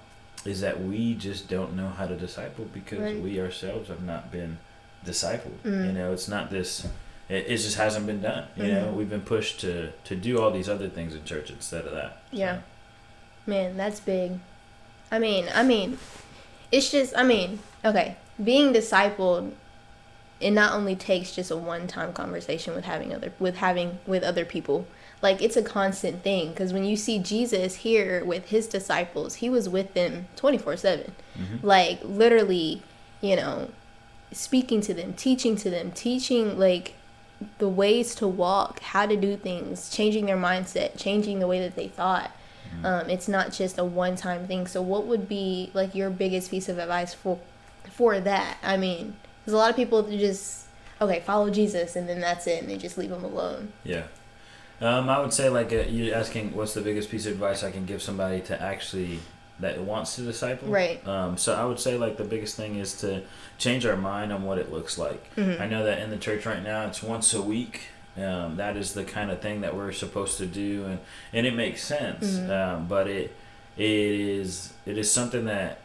is 0.47 0.61
that 0.61 0.81
we 0.81 1.13
just 1.15 1.47
don't 1.49 1.75
know 1.75 1.89
how 1.89 2.05
to 2.07 2.15
disciple 2.15 2.65
because 2.73 2.99
Right. 2.99 3.19
we 3.21 3.39
ourselves 3.39 3.89
have 3.89 4.03
not 4.03 4.31
been 4.31 4.57
discipled. 5.05 5.57
Mhm. 5.63 5.87
You 5.87 5.91
know, 5.93 6.13
it's 6.13 6.27
not 6.27 6.49
this. 6.49 6.85
It, 7.29 7.45
it 7.47 7.57
just 7.57 7.77
hasn't 7.77 8.05
been 8.05 8.21
done. 8.21 8.45
You 8.55 8.67
know, 8.67 8.85
Mhm. 8.87 8.93
we've 8.93 9.09
been 9.09 9.21
pushed 9.21 9.59
to 9.61 9.91
to 10.05 10.15
do 10.15 10.41
all 10.41 10.51
these 10.51 10.69
other 10.69 10.87
things 10.87 11.13
in 11.13 11.23
church 11.25 11.49
instead 11.49 11.85
of 11.85 11.91
that. 11.93 12.21
So, 12.31 12.37
Yeah. 12.37 12.57
Man, 13.45 13.77
that's 13.77 13.99
big. 13.99 14.39
I 15.11 15.19
mean, 15.19 15.45
I 15.53 15.63
mean, 15.63 15.97
it's 16.71 16.91
just, 16.91 17.15
I 17.15 17.23
mean, 17.23 17.59
okay, 17.85 18.17
being 18.43 18.73
discipled, 18.73 19.51
it 20.41 20.51
not 20.51 20.73
only 20.73 20.95
takes 20.95 21.33
just 21.33 21.49
a 21.49 21.55
one-time 21.57 22.11
conversation 22.13 22.75
with 22.75 22.83
having 22.85 23.13
other, 23.13 23.31
with 23.39 23.55
having 23.57 23.99
with 24.05 24.23
other 24.23 24.45
people. 24.45 24.85
Like 25.21 25.41
it's 25.41 25.57
a 25.57 25.63
constant 25.63 26.23
thing 26.23 26.49
because 26.49 26.73
when 26.73 26.83
you 26.85 26.95
see 26.95 27.17
Jesus 27.19 27.75
here 27.77 28.23
with 28.23 28.49
his 28.49 28.67
disciples, 28.67 29.35
he 29.35 29.49
was 29.49 29.67
with 29.67 29.93
them 29.93 30.27
twenty 30.35 30.57
four 30.57 30.77
seven. 30.77 31.13
Mhm. 31.39 31.63
like 31.63 31.99
literally 32.03 32.81
you 33.21 33.35
know 33.35 33.69
speaking 34.31 34.81
to 34.81 34.93
them 34.93 35.13
teaching 35.13 35.55
to 35.55 35.69
them 35.69 35.91
teaching 35.91 36.57
like 36.59 36.93
the 37.59 37.69
ways 37.69 38.15
to 38.15 38.27
walk 38.27 38.79
how 38.79 39.05
to 39.05 39.15
do 39.15 39.35
things 39.37 39.89
changing 39.89 40.25
their 40.25 40.35
mindset 40.37 40.97
changing 40.97 41.39
the 41.39 41.45
way 41.47 41.59
that 41.59 41.75
they 41.75 41.87
thought 41.87 42.31
Mhm. 42.75 42.85
um, 42.85 43.09
it's 43.09 43.27
not 43.27 43.51
just 43.53 43.77
a 43.77 43.83
one-time 43.85 44.47
thing 44.47 44.65
so 44.67 44.81
what 44.81 45.05
would 45.05 45.29
be 45.29 45.69
like 45.75 45.93
your 45.95 46.09
biggest 46.09 46.49
piece 46.51 46.67
of 46.67 46.77
advice 46.79 47.13
for 47.13 47.37
for 47.91 48.19
that 48.19 48.57
i 48.63 48.75
mean 48.75 49.15
because 49.39 49.53
a 49.53 49.57
lot 49.57 49.69
of 49.69 49.75
people 49.75 50.01
just 50.03 50.65
okay 50.99 51.19
follow 51.21 51.49
jesus 51.51 51.95
and 51.95 52.09
then 52.09 52.19
that's 52.19 52.47
it 52.47 52.61
and 52.61 52.69
they 52.69 52.77
just 52.77 52.97
leave 52.97 53.11
him 53.11 53.23
alone 53.23 53.71
Yeah. 53.83 54.03
Um, 54.79 55.09
I 55.09 55.19
would 55.19 55.33
say 55.33 55.49
like 55.49 55.71
uh, 55.73 55.83
you're 55.89 56.15
asking 56.15 56.55
what's 56.55 56.73
the 56.73 56.81
biggest 56.81 57.09
piece 57.09 57.25
of 57.25 57.33
advice 57.33 57.63
I 57.63 57.71
can 57.71 57.85
give 57.85 58.01
somebody 58.01 58.41
to 58.41 58.61
actually 58.61 59.19
that 59.59 59.81
wants 59.81 60.15
to 60.17 60.21
disciple. 60.21 60.67
Right. 60.67 61.05
Um, 61.07 61.35
so 61.35 61.55
I 61.55 61.65
would 61.65 61.79
say 61.79 61.97
like 61.97 62.17
the 62.17 62.23
biggest 62.23 62.55
thing 62.55 62.75
is 62.75 62.93
to 63.01 63.23
change 63.57 63.85
our 63.87 63.97
mind 63.97 64.31
on 64.31 64.43
what 64.43 64.59
it 64.59 64.71
looks 64.71 64.99
like. 64.99 65.35
Mhm. 65.35 65.59
I 65.59 65.67
know 65.67 65.83
that 65.83 65.99
in 65.99 66.11
the 66.11 66.17
church 66.17 66.45
right 66.45 66.61
now 66.61 66.85
it's 66.85 67.01
once 67.01 67.33
a 67.33 67.41
week. 67.41 67.87
Um, 68.15 68.57
that 68.57 68.77
is 68.77 68.93
the 68.93 69.03
kind 69.03 69.29
of 69.31 69.41
thing 69.41 69.61
that 69.61 69.75
we're 69.75 69.91
supposed 69.91 70.37
to 70.39 70.45
do, 70.45 70.85
and 70.85 70.99
and 71.33 71.45
it 71.47 71.55
makes 71.55 71.83
sense. 71.83 72.37
Mhm. 72.37 72.49
Um, 72.49 72.87
but 72.87 73.07
it 73.07 73.35
it 73.77 73.85
is 73.89 74.73
it 74.85 74.97
is 74.97 75.11
something 75.11 75.45
that 75.45 75.79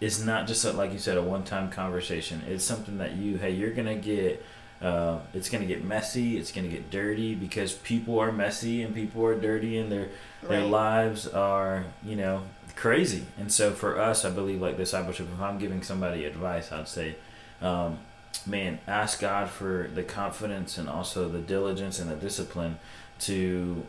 is 0.00 0.24
not 0.24 0.46
just 0.46 0.64
a, 0.64 0.72
like 0.72 0.92
you 0.94 0.98
said 0.98 1.18
a 1.18 1.22
one 1.22 1.42
time 1.42 1.70
conversation. 1.70 2.42
It's 2.48 2.64
something 2.64 2.96
that 2.98 3.12
you 3.16 3.36
hey 3.36 3.50
you're 3.50 3.72
gonna 3.72 3.96
get. 3.96 4.42
Uh, 4.80 5.18
it's 5.34 5.50
gonna 5.50 5.66
get 5.66 5.84
messy. 5.84 6.38
It's 6.38 6.52
gonna 6.52 6.68
get 6.68 6.90
dirty 6.90 7.34
because 7.34 7.72
people 7.72 8.18
are 8.18 8.32
messy 8.32 8.82
and 8.82 8.94
people 8.94 9.24
are 9.26 9.38
dirty 9.38 9.78
and 9.78 9.92
their 9.92 10.08
their 10.42 10.60
Right. 10.62 10.70
lives 10.70 11.26
are 11.28 11.84
you 12.02 12.16
know 12.16 12.42
crazy. 12.76 13.24
And 13.38 13.52
so 13.52 13.72
for 13.72 13.98
us, 14.00 14.24
I 14.24 14.30
believe 14.30 14.60
like 14.62 14.76
discipleship. 14.78 15.28
If 15.34 15.40
I'm 15.40 15.58
giving 15.58 15.82
somebody 15.82 16.24
advice, 16.24 16.72
I'd 16.72 16.88
say, 16.88 17.16
um, 17.60 17.98
man, 18.46 18.78
ask 18.86 19.20
God 19.20 19.50
for 19.50 19.90
the 19.94 20.02
confidence 20.02 20.78
and 20.78 20.88
also 20.88 21.28
the 21.28 21.40
diligence 21.40 21.98
and 21.98 22.10
the 22.10 22.16
discipline 22.16 22.78
to 23.20 23.84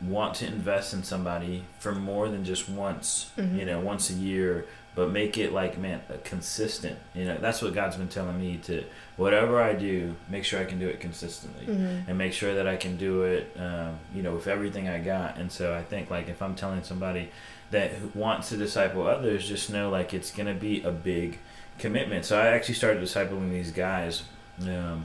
want 0.00 0.34
to 0.36 0.46
invest 0.46 0.92
in 0.92 1.02
somebody 1.02 1.64
for 1.78 1.92
more 1.94 2.28
than 2.28 2.44
just 2.44 2.68
once, 2.68 3.30
Mhm. 3.38 3.58
you 3.58 3.64
know, 3.64 3.80
once 3.80 4.10
a 4.10 4.12
year, 4.12 4.66
but 4.94 5.10
make 5.10 5.36
it 5.38 5.52
like 5.52 5.78
man 5.78 6.00
a 6.10 6.18
consistent. 6.18 6.98
You 7.14 7.24
know, 7.24 7.38
that's 7.40 7.62
what 7.62 7.72
God's 7.74 7.96
been 7.96 8.08
telling 8.08 8.38
me 8.38 8.58
to 8.64 8.84
whatever 9.16 9.60
I 9.60 9.72
do, 9.74 10.14
make 10.28 10.44
sure 10.44 10.60
I 10.60 10.64
can 10.64 10.78
do 10.78 10.86
it 10.88 11.00
consistently 11.00 11.66
Mhm. 11.66 12.08
and 12.08 12.18
make 12.18 12.32
sure 12.34 12.54
that 12.54 12.66
I 12.66 12.76
can 12.76 12.96
do 12.96 13.22
it, 13.22 13.50
um, 13.58 13.98
you 14.14 14.22
know, 14.22 14.32
with 14.34 14.46
everything 14.46 14.88
I 14.88 14.98
got. 14.98 15.38
And 15.38 15.50
so 15.50 15.74
I 15.74 15.82
think 15.82 16.10
like 16.10 16.28
if 16.28 16.42
I'm 16.42 16.54
telling 16.54 16.82
somebody 16.82 17.30
that 17.70 18.14
wants 18.14 18.50
to 18.50 18.56
disciple 18.56 19.06
others, 19.06 19.48
just 19.48 19.70
know 19.70 19.88
like 19.90 20.12
it's 20.14 20.30
gonna 20.30 20.54
be 20.54 20.82
a 20.82 20.90
big 20.92 21.38
commitment. 21.78 22.24
So 22.26 22.38
I 22.38 22.46
actually 22.48 22.74
started 22.74 23.02
discipling 23.02 23.50
these 23.50 23.70
guys 23.70 24.22
um, 24.62 25.04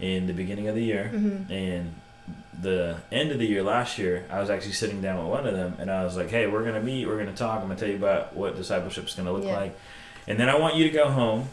in 0.00 0.26
the 0.26 0.32
beginning 0.32 0.68
of 0.68 0.74
the 0.74 0.82
year, 0.84 1.10
Mhm. 1.12 1.50
and 1.50 1.94
the 2.60 2.96
end 3.12 3.32
of 3.32 3.38
the 3.38 3.46
year 3.46 3.62
last 3.62 3.98
year, 3.98 4.24
I 4.30 4.40
was 4.40 4.48
actually 4.50 4.72
sitting 4.72 5.02
down 5.02 5.18
with 5.18 5.26
one 5.28 5.46
of 5.46 5.54
them, 5.54 5.74
and 5.78 5.90
I 5.90 6.04
was 6.04 6.16
like, 6.16 6.30
"Hey, 6.30 6.46
we're 6.46 6.64
gonna 6.64 6.80
meet. 6.80 7.06
We're 7.06 7.18
gonna 7.18 7.32
talk. 7.34 7.60
I'm 7.60 7.68
gonna 7.68 7.78
tell 7.78 7.88
you 7.88 7.96
about 7.96 8.34
what 8.34 8.56
discipleship 8.56 9.06
is 9.06 9.14
gonna 9.14 9.32
look 9.32 9.44
Yeah. 9.44 9.56
like, 9.58 9.78
and 10.26 10.38
then 10.40 10.48
I 10.48 10.56
want 10.58 10.76
you 10.76 10.84
to 10.84 10.90
go 10.90 11.08
home." 11.10 11.48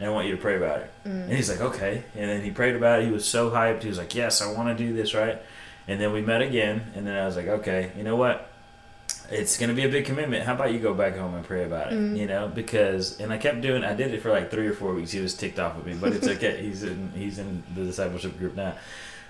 And 0.00 0.08
I 0.08 0.12
want 0.12 0.26
you 0.26 0.34
to 0.34 0.42
pray 0.42 0.56
about 0.56 0.80
it. 0.80 0.90
And 1.04 1.30
Mm. 1.30 1.36
he's 1.36 1.48
like, 1.48 1.60
okay. 1.60 2.02
And 2.16 2.28
then 2.28 2.42
he 2.42 2.50
prayed 2.50 2.74
about 2.74 2.98
it. 3.00 3.04
He 3.04 3.12
was 3.12 3.24
so 3.28 3.50
hyped. 3.52 3.82
He 3.82 3.88
was 3.88 3.96
like, 3.96 4.12
yes, 4.12 4.42
I 4.42 4.50
want 4.50 4.76
to 4.76 4.84
do 4.84 4.92
this, 4.92 5.14
right? 5.14 5.40
And 5.86 6.00
then 6.00 6.12
we 6.12 6.20
met 6.20 6.42
again. 6.42 6.82
And 6.96 7.06
then 7.06 7.14
I 7.16 7.24
was 7.24 7.36
like, 7.36 7.46
okay, 7.46 7.92
you 7.96 8.02
know 8.02 8.16
what? 8.16 8.50
It's 9.30 9.56
going 9.56 9.68
to 9.68 9.74
be 9.74 9.84
a 9.84 9.88
big 9.88 10.04
commitment. 10.04 10.42
How 10.42 10.54
about 10.54 10.72
you 10.72 10.80
go 10.80 10.94
back 10.94 11.16
home 11.16 11.36
and 11.36 11.44
pray 11.44 11.62
about 11.64 11.92
it? 11.92 11.96
Mhm. 11.98 12.18
You 12.18 12.26
know, 12.26 12.48
because, 12.52 13.20
and 13.20 13.32
I 13.32 13.38
kept 13.38 13.60
doing, 13.60 13.84
I 13.84 13.94
did 13.94 14.12
it 14.12 14.20
for 14.20 14.30
like 14.32 14.50
three 14.50 14.66
or 14.66 14.72
four 14.72 14.92
weeks. 14.94 15.12
He 15.12 15.20
was 15.20 15.32
ticked 15.32 15.60
off 15.60 15.76
with 15.76 15.86
me, 15.86 15.94
but 15.94 16.12
it's 16.12 16.26
okay. 16.36 16.60
he's 16.60 16.82
in, 16.82 17.12
he's 17.14 17.38
in 17.38 17.62
the 17.76 17.84
discipleship 17.84 18.36
group 18.36 18.56
now. 18.56 18.74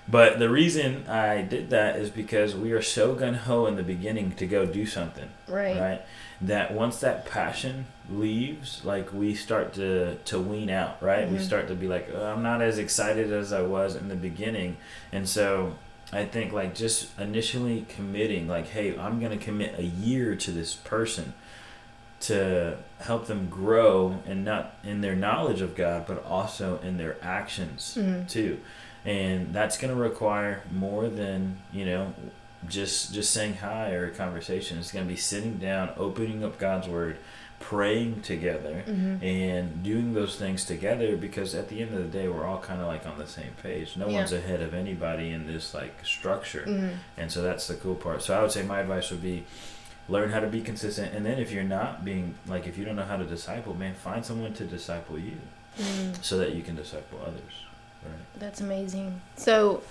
But 0.07 0.37
the 0.37 0.49
reason 0.49 1.07
I 1.09 1.41
did 1.41 1.71
that 1.71 1.95
is 1.95 2.09
because 2.11 2.55
we 2.55 2.71
are 2.73 2.81
so 2.81 3.15
gun 3.15 3.33
ho 3.33 3.65
in 3.65 3.75
the 3.75 3.83
beginning 3.83 4.31
to 4.33 4.45
go 4.45 4.65
do 4.65 4.85
something 4.85 5.29
Right. 5.47 5.79
right 5.79 6.01
that 6.41 6.73
once 6.73 6.99
that 6.99 7.25
passion 7.25 7.85
leaves 8.09 8.81
like 8.83 9.11
we 9.13 9.33
start 9.33 9.73
to 9.73 10.15
to 10.25 10.37
wean 10.39 10.69
out 10.69 11.01
right 11.01 11.29
we 11.31 11.37
Mhm. 11.37 11.41
start 11.41 11.67
to 11.69 11.75
be 11.75 11.87
like 11.87 12.09
oh, 12.13 12.25
i'm 12.25 12.43
not 12.43 12.61
as 12.61 12.77
excited 12.77 13.31
as 13.31 13.53
i 13.53 13.61
was 13.61 13.95
in 13.95 14.09
the 14.09 14.15
beginning 14.15 14.75
and 15.13 15.27
so 15.29 15.75
i 16.11 16.25
think 16.25 16.51
like 16.51 16.75
just 16.75 17.17
initially 17.17 17.85
committing 17.87 18.49
like 18.49 18.67
hey 18.67 18.95
i'm 18.99 19.19
going 19.21 19.31
to 19.31 19.43
commit 19.43 19.79
a 19.79 19.83
year 19.85 20.35
to 20.35 20.51
this 20.51 20.75
person 20.75 21.33
to 22.19 22.77
help 22.99 23.27
them 23.27 23.47
grow 23.49 24.19
and 24.27 24.43
not 24.43 24.75
in 24.83 25.01
their 25.01 25.15
knowledge 25.15 25.61
of 25.61 25.73
god 25.75 26.05
but 26.05 26.23
also 26.25 26.79
in 26.83 26.97
their 26.97 27.15
actions 27.23 27.97
Mhm. 27.99 28.27
too 28.29 28.59
and 29.05 29.53
that's 29.53 29.77
going 29.77 29.93
to 29.93 29.99
require 29.99 30.61
more 30.71 31.07
than 31.07 31.57
you 31.71 31.85
know 31.85 32.13
just 32.67 33.13
just 33.13 33.31
saying 33.31 33.53
hi 33.55 33.91
or 33.91 34.07
a 34.07 34.11
conversation 34.11 34.77
it's 34.79 34.91
going 34.91 35.05
to 35.05 35.09
be 35.09 35.17
sitting 35.17 35.57
down 35.57 35.91
opening 35.97 36.43
up 36.43 36.57
god's 36.57 36.87
word 36.87 37.17
praying 37.59 38.21
together 38.21 38.83
Mhm. 38.87 39.23
and 39.23 39.83
doing 39.83 40.13
those 40.13 40.35
things 40.35 40.65
together 40.65 41.15
because 41.15 41.55
at 41.55 41.69
the 41.69 41.81
end 41.81 41.93
of 41.93 41.99
the 41.99 42.09
day 42.19 42.27
we're 42.27 42.45
all 42.45 42.59
kind 42.59 42.81
of 42.81 42.87
like 42.87 43.05
on 43.05 43.17
the 43.17 43.27
same 43.27 43.53
page 43.63 43.95
no 43.95 44.07
Yeah. 44.07 44.15
one's 44.17 44.33
ahead 44.33 44.61
of 44.61 44.73
anybody 44.73 45.29
in 45.31 45.47
this 45.47 45.73
like 45.73 45.93
structure 46.03 46.63
Mhm. 46.67 46.97
and 47.17 47.31
so 47.31 47.41
that's 47.41 47.67
the 47.67 47.75
cool 47.75 47.95
part 47.95 48.21
so 48.23 48.37
i 48.37 48.41
would 48.41 48.51
say 48.51 48.63
my 48.63 48.79
advice 48.81 49.09
would 49.11 49.21
be 49.21 49.45
learn 50.09 50.29
how 50.31 50.39
to 50.39 50.47
be 50.47 50.61
consistent 50.61 51.13
and 51.15 51.25
then 51.25 51.39
if 51.39 51.51
you're 51.51 51.63
not 51.63 52.03
being 52.03 52.35
like 52.47 52.67
if 52.67 52.77
you 52.77 52.83
don't 52.85 52.95
know 52.95 53.03
how 53.05 53.17
to 53.17 53.23
disciple 53.25 53.73
man 53.73 53.93
find 53.93 54.25
someone 54.25 54.53
to 54.53 54.65
disciple 54.65 55.17
you 55.17 55.37
Mhm. 55.79 56.23
so 56.23 56.37
that 56.37 56.53
you 56.53 56.61
can 56.61 56.75
disciple 56.75 57.19
others 57.25 57.53
That's 58.37 58.61
amazing. 58.61 59.21
So, 59.35 59.83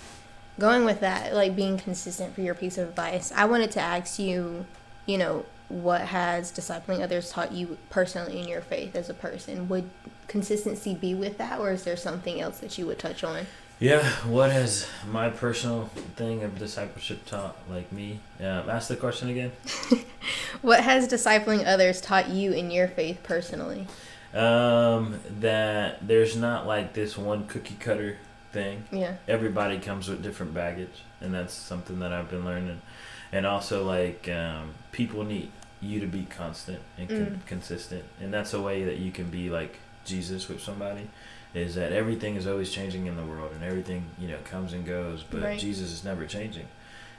going 0.59 0.85
with 0.85 1.01
that, 1.01 1.35
like 1.35 1.57
being 1.57 1.79
consistent 1.79 2.35
for 2.35 2.41
your 2.41 2.55
piece 2.55 2.79
of 2.79 2.89
advice, 2.89 3.33
I 3.35 3.45
wanted 3.47 3.71
to 3.73 3.81
ask 3.81 4.19
you, 4.19 4.67
you 5.07 5.19
know, 5.19 5.45
what 5.69 6.03
has 6.03 6.53
discipling 6.53 7.03
others 7.03 7.31
taught 7.31 7.53
you 7.53 7.79
personally 7.91 8.41
in 8.41 8.49
your 8.49 8.61
faith 8.61 8.95
as 8.95 9.09
a 9.09 9.15
person? 9.15 9.69
Would 9.69 9.89
consistency 10.29 10.95
be 10.95 11.15
with 11.15 11.39
that, 11.39 11.59
or 11.59 11.73
is 11.73 11.85
there 11.85 11.97
something 11.97 12.41
else 12.41 12.59
that 12.59 12.77
you 12.77 12.87
would 12.87 12.99
touch 12.99 13.25
on? 13.25 13.47
Yeah, 13.81 14.09
what 14.25 14.53
has 14.53 14.87
my 15.11 15.31
personal 15.31 15.87
thing 16.17 16.45
of 16.45 16.59
discipleship 16.59 17.27
taught, 17.27 17.57
like 17.69 17.91
me? 17.91 18.21
Yeah, 18.39 18.63
ask 18.69 18.89
the 18.89 18.97
question 18.97 19.29
again. 19.29 19.53
What 20.63 20.81
has 20.81 21.07
discipling 21.07 21.67
others 21.67 22.01
taught 22.01 22.31
you 22.31 22.53
in 22.53 22.71
your 22.71 22.89
faith 22.89 23.21
personally? 23.23 23.87
Um, 24.35 25.21
that 25.41 26.07
there's 26.07 26.37
not 26.37 26.67
like 26.67 26.93
this 26.93 27.17
one 27.17 27.47
cookie 27.47 27.77
cutter 27.79 28.17
thing. 28.53 28.85
Yeah. 28.91 29.17
Everybody 29.29 29.79
comes 29.79 30.09
with 30.09 30.23
different 30.23 30.53
baggage, 30.55 31.03
and 31.21 31.33
that's 31.33 31.55
something 31.55 32.01
that 32.01 32.13
I've 32.13 32.29
been 32.31 32.45
learning. 32.45 32.83
And 33.33 33.47
also, 33.47 33.85
like, 33.85 34.29
um, 34.29 34.75
people 34.93 35.23
need 35.25 35.51
you 35.81 36.01
to 36.01 36.07
be 36.07 36.25
constant 36.25 36.81
and 36.99 37.09
con- 37.09 37.41
Mm. 37.43 37.47
consistent, 37.47 38.05
and 38.21 38.33
that's 38.35 38.55
a 38.55 38.61
way 38.61 38.85
that 38.85 38.99
you 38.99 39.13
can 39.13 39.31
be 39.31 39.51
like 39.51 39.79
Jesus 40.05 40.49
with 40.49 40.61
somebody. 40.61 41.09
Is 41.55 41.77
that 41.77 41.93
everything 41.93 42.35
is 42.35 42.49
always 42.49 42.73
changing 42.73 43.07
in 43.07 43.17
the 43.17 43.23
world, 43.25 43.53
and 43.55 43.63
everything 43.63 44.07
you 44.19 44.27
know 44.27 44.39
comes 44.45 44.73
and 44.73 44.85
goes, 44.85 45.23
but 45.31 45.43
Right. 45.43 45.59
Jesus 45.61 45.93
is 45.93 46.03
never 46.05 46.27
changing. 46.27 46.67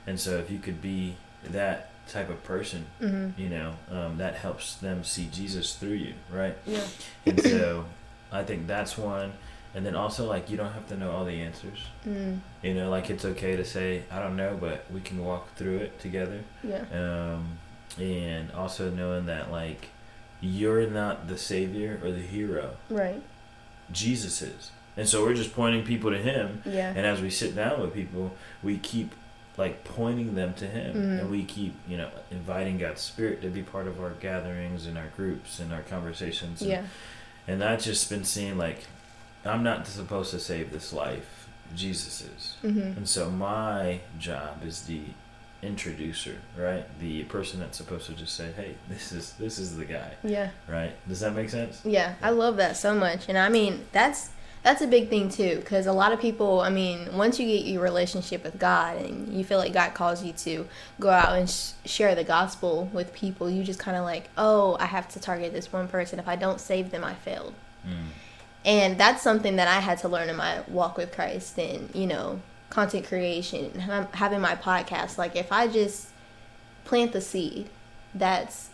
And 0.06 0.20
so, 0.20 0.36
if 0.38 0.50
you 0.50 0.58
could 0.58 0.82
be 0.82 1.16
that 1.44 1.88
type 2.08 2.28
of 2.30 2.42
person, 2.44 2.86
Mm-hmm. 3.00 3.40
you 3.40 3.48
know, 3.48 3.74
um, 3.90 4.18
that 4.18 4.34
helps 4.34 4.76
them 4.76 5.04
see 5.04 5.28
Jesus 5.32 5.74
through 5.74 5.94
you, 5.94 6.14
right? 6.32 6.56
Yeah. 6.66 6.84
And 7.26 7.40
so, 7.42 7.84
I 8.32 8.42
think 8.44 8.66
that's 8.66 8.96
one. 8.98 9.32
And 9.74 9.84
then 9.84 9.94
also, 9.94 10.26
like, 10.26 10.48
you 10.48 10.56
don't 10.56 10.72
have 10.72 10.88
to 10.88 10.96
know 10.96 11.10
all 11.10 11.24
the 11.26 11.40
answers. 11.42 11.80
Mm. 12.08 12.38
You 12.62 12.72
know, 12.74 12.88
like 12.88 13.10
it's 13.10 13.24
okay 13.26 13.56
to 13.56 13.64
say, 13.64 14.04
I 14.10 14.20
don't 14.20 14.34
know, 14.36 14.56
but 14.58 14.86
we 14.90 15.00
can 15.02 15.22
walk 15.22 15.54
through 15.56 15.78
it 15.78 15.98
together. 16.00 16.40
Yeah. 16.62 16.84
Um, 16.92 17.58
and 18.00 18.50
also 18.52 18.88
knowing 18.90 19.26
that, 19.26 19.50
like, 19.52 19.88
you're 20.40 20.86
not 20.88 21.28
the 21.28 21.36
savior 21.36 22.00
or 22.02 22.10
the 22.10 22.20
hero, 22.22 22.76
Right. 22.88 23.22
Jesus 23.92 24.42
is. 24.42 24.70
And 24.96 25.06
so 25.08 25.22
we're 25.24 25.34
just 25.34 25.54
pointing 25.54 25.84
people 25.84 26.10
to 26.10 26.18
Him. 26.18 26.62
Yeah. 26.64 26.88
And 26.96 27.04
as 27.06 27.20
we 27.20 27.28
sit 27.30 27.54
down 27.54 27.80
with 27.80 27.92
people, 27.92 28.32
we 28.62 28.78
keep 28.78 29.12
like 29.56 29.84
pointing 29.84 30.34
them 30.34 30.52
to 30.54 30.66
Him, 30.66 30.94
Mhm. 30.94 31.20
and 31.20 31.30
we 31.30 31.44
keep 31.44 31.74
you 31.88 31.96
know 31.96 32.10
inviting 32.30 32.78
God's 32.78 33.00
Spirit 33.00 33.40
to 33.42 33.48
be 33.48 33.62
part 33.62 33.86
of 33.86 34.00
our 34.00 34.10
gatherings 34.10 34.86
and 34.86 34.96
our 34.98 35.08
groups 35.16 35.58
and 35.60 35.72
our 35.72 35.82
conversations. 35.82 36.60
And, 36.60 36.70
Yeah. 36.70 36.82
and 37.48 37.62
I've 37.64 37.82
just 37.82 38.08
been 38.10 38.24
seeing 38.24 38.58
like, 38.58 38.84
I'm 39.44 39.62
not 39.62 39.86
supposed 39.86 40.30
to 40.32 40.40
save 40.40 40.72
this 40.72 40.92
life. 40.92 41.48
Jesus 41.74 42.20
is. 42.20 42.54
Mm-hmm. 42.64 42.80
And 42.98 43.08
so 43.08 43.30
my 43.30 44.00
job 44.18 44.62
is 44.64 44.82
the 44.82 45.00
introducer, 45.62 46.36
right? 46.56 46.84
The 47.00 47.24
person 47.24 47.60
that's 47.60 47.76
supposed 47.78 48.06
to 48.06 48.12
just 48.12 48.34
say, 48.36 48.52
"Hey, 48.56 48.74
this 48.88 49.10
is 49.12 49.32
this 49.38 49.58
is 49.58 49.76
the 49.76 49.84
guy," 49.84 50.12
Yeah. 50.22 50.50
right? 50.68 50.92
Does 51.08 51.20
that 51.20 51.34
make 51.34 51.50
sense? 51.50 51.80
Yeah, 51.84 52.14
I 52.22 52.30
love 52.30 52.56
that 52.58 52.76
so 52.76 52.94
much, 52.94 53.28
and 53.28 53.38
I 53.38 53.48
mean 53.48 53.86
that's 53.92 54.30
that's 54.66 54.82
a 54.82 54.86
big 54.88 55.08
thing 55.08 55.28
too, 55.28 55.58
because 55.60 55.86
a 55.86 55.92
lot 55.92 56.10
of 56.10 56.20
people, 56.20 56.60
I 56.60 56.70
mean, 56.70 57.16
once 57.16 57.38
you 57.38 57.46
get 57.46 57.66
your 57.66 57.80
relationship 57.80 58.42
with 58.42 58.58
God 58.58 58.96
and 58.96 59.32
you 59.32 59.44
feel 59.44 59.58
like 59.58 59.72
God 59.72 59.94
calls 59.94 60.24
you 60.24 60.32
to 60.32 60.66
go 60.98 61.08
out 61.08 61.38
and 61.38 61.48
sh- 61.48 61.70
share 61.84 62.16
the 62.16 62.24
gospel 62.24 62.90
with 62.92 63.14
people, 63.14 63.48
you 63.48 63.62
just 63.62 63.78
kind 63.78 63.96
of 63.96 64.02
like, 64.02 64.28
oh, 64.36 64.76
I 64.80 64.86
have 64.86 65.08
to 65.10 65.20
target 65.20 65.52
this 65.52 65.72
one 65.72 65.86
person. 65.86 66.18
If 66.18 66.26
I 66.26 66.34
don't 66.34 66.60
save 66.60 66.90
them, 66.90 67.04
I 67.04 67.14
failed. 67.14 67.54
Mm. 67.86 68.06
And 68.64 68.98
that's 68.98 69.22
something 69.22 69.54
that 69.54 69.68
I 69.68 69.78
had 69.78 69.98
to 69.98 70.08
learn 70.08 70.28
in 70.28 70.34
my 70.34 70.62
walk 70.66 70.96
with 70.96 71.12
Christ 71.12 71.56
and, 71.60 71.88
you 71.94 72.08
know, 72.08 72.40
content 72.68 73.06
creation, 73.06 73.70
and 73.78 74.08
having 74.14 74.40
my 74.40 74.56
podcast. 74.56 75.16
Like, 75.16 75.36
if 75.36 75.52
I 75.52 75.68
just 75.68 76.08
plant 76.84 77.12
the 77.12 77.20
seed, 77.20 77.70
that's, 78.12 78.70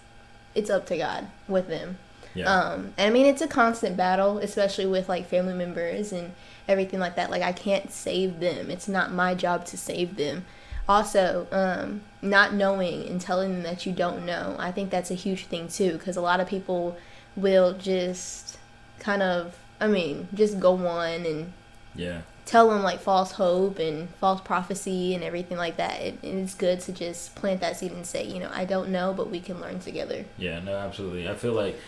it's 0.55 0.71
up 0.71 0.87
to 0.87 0.97
God 0.97 1.27
with 1.47 1.69
them. 1.69 1.99
Yeah. 2.35 2.53
Um, 2.53 2.95
and 2.97 3.09
I 3.09 3.11
mean, 3.11 3.27
it's 3.27 3.43
a 3.43 3.49
constant 3.49 3.97
battle, 3.97 4.39
especially 4.39 4.87
with 4.87 5.09
like 5.09 5.27
family 5.29 5.55
members 5.55 6.13
and 6.13 6.33
everything 6.67 7.01
like 7.01 7.17
that. 7.17 7.31
Like, 7.31 7.43
I 7.43 7.53
can't 7.53 7.91
save 7.91 8.41
them. 8.41 8.71
It's 8.71 8.89
not 8.89 9.13
my 9.13 9.35
job 9.35 9.67
to 9.67 9.77
save 9.77 10.17
them. 10.17 10.45
Also, 10.89 11.47
um, 11.53 12.01
not 12.23 12.55
knowing 12.55 13.07
and 13.07 13.21
telling 13.21 13.53
them 13.53 13.63
that 13.63 13.87
you 13.87 13.93
don't 13.93 14.27
know. 14.27 14.57
I 14.59 14.73
think 14.73 14.91
that's 14.91 15.11
a 15.11 15.15
huge 15.15 15.47
thing 15.47 15.69
too, 15.69 15.93
because 15.93 16.17
a 16.17 16.21
lot 16.21 16.41
of 16.41 16.49
people 16.49 16.97
will 17.37 17.75
just 17.75 18.59
kind 18.99 19.23
of, 19.23 19.57
I 19.81 19.87
mean, 19.87 20.29
just 20.35 20.59
go 20.59 20.75
on 20.87 21.25
and 21.25 21.53
yeah. 21.95 22.23
tell 22.47 22.71
them 22.71 22.83
like 22.83 23.01
false 23.01 23.33
hope 23.33 23.79
and 23.79 24.09
false 24.17 24.41
prophecy 24.41 25.15
and 25.15 25.23
everything 25.23 25.57
like 25.57 25.77
that. 25.77 26.01
It, 26.01 26.19
it's 26.23 26.55
good 26.55 26.81
to 26.81 26.93
just 26.93 27.35
plant 27.37 27.61
that 27.61 27.77
seed 27.77 27.93
and 27.93 28.05
say, 28.05 28.25
you 28.25 28.41
know, 28.41 28.51
I 28.53 28.65
don't 28.65 28.91
know, 28.91 29.13
but 29.13 29.31
we 29.31 29.41
can 29.41 29.61
learn 29.61 29.79
together. 29.79 30.25
Yeah, 30.37 30.61
no, 30.61 30.77
absolutely. 30.77 31.29
I 31.29 31.35
feel 31.35 31.53
like, 31.53 31.79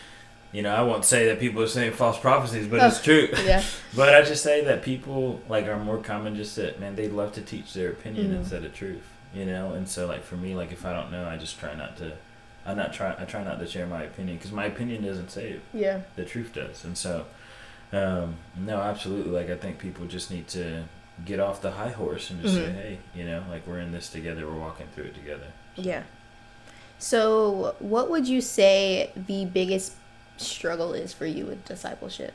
you 0.54 0.62
know, 0.62 0.74
I 0.74 0.82
won't 0.82 1.04
say 1.04 1.26
that 1.26 1.38
people 1.40 1.60
are 1.62 1.66
saying 1.66 1.92
false 1.92 2.18
prophecies, 2.18 2.66
but 2.68 2.80
Oh, 2.80 2.86
it's 2.86 3.02
true. 3.02 3.28
Yeah. 3.44 3.62
but 3.96 4.14
I 4.14 4.22
just 4.22 4.42
say 4.42 4.64
that 4.64 4.82
people 4.82 5.40
like 5.48 5.66
are 5.66 5.78
more 5.78 5.98
common 5.98 6.36
just 6.36 6.54
that 6.56 6.78
man 6.80 6.94
they 6.96 7.08
love 7.08 7.32
to 7.34 7.42
teach 7.42 7.74
their 7.74 7.90
opinion 7.90 8.30
Mhm. 8.30 8.36
instead 8.38 8.64
of 8.64 8.72
truth, 8.72 9.02
you 9.34 9.44
know. 9.44 9.72
And 9.72 9.86
so 9.88 10.06
like 10.06 10.22
for 10.24 10.36
me, 10.36 10.54
like 10.54 10.70
if 10.72 10.86
I 10.86 10.92
don't 10.92 11.10
know, 11.12 11.28
I 11.28 11.36
just 11.36 11.58
try 11.58 11.74
not 11.74 11.96
to. 11.98 12.12
I'm 12.66 12.78
not 12.78 12.94
try. 12.94 13.14
I 13.18 13.24
try 13.26 13.44
not 13.44 13.58
to 13.58 13.66
share 13.66 13.86
my 13.86 14.04
opinion 14.04 14.38
because 14.38 14.52
my 14.52 14.64
opinion 14.64 15.04
doesn't 15.04 15.30
save. 15.30 15.60
Yeah. 15.74 16.00
The 16.16 16.24
truth 16.24 16.52
does, 16.54 16.84
and 16.84 16.96
so. 16.96 17.26
Um, 17.92 18.36
no, 18.56 18.78
absolutely. 18.80 19.30
Like 19.32 19.50
I 19.50 19.56
think 19.56 19.78
people 19.78 20.06
just 20.06 20.30
need 20.30 20.48
to 20.48 20.84
get 21.24 21.38
off 21.40 21.60
the 21.62 21.72
high 21.72 21.90
horse 21.90 22.30
and 22.30 22.40
just 22.42 22.54
say, 22.54 22.62
Mhm. 22.62 22.74
hey, 22.74 22.98
you 23.14 23.24
know, 23.24 23.44
like 23.50 23.66
we're 23.66 23.78
in 23.80 23.92
this 23.92 24.08
together. 24.08 24.46
We're 24.46 24.58
walking 24.58 24.86
through 24.94 25.04
it 25.04 25.14
together. 25.14 25.46
Yeah. 25.76 26.02
So, 26.98 27.74
what 27.80 28.10
would 28.10 28.26
you 28.26 28.40
say 28.40 29.10
the 29.16 29.44
biggest 29.44 29.92
struggle 30.36 30.92
is 30.92 31.12
for 31.12 31.26
you 31.26 31.46
with 31.46 31.64
discipleship? 31.64 32.34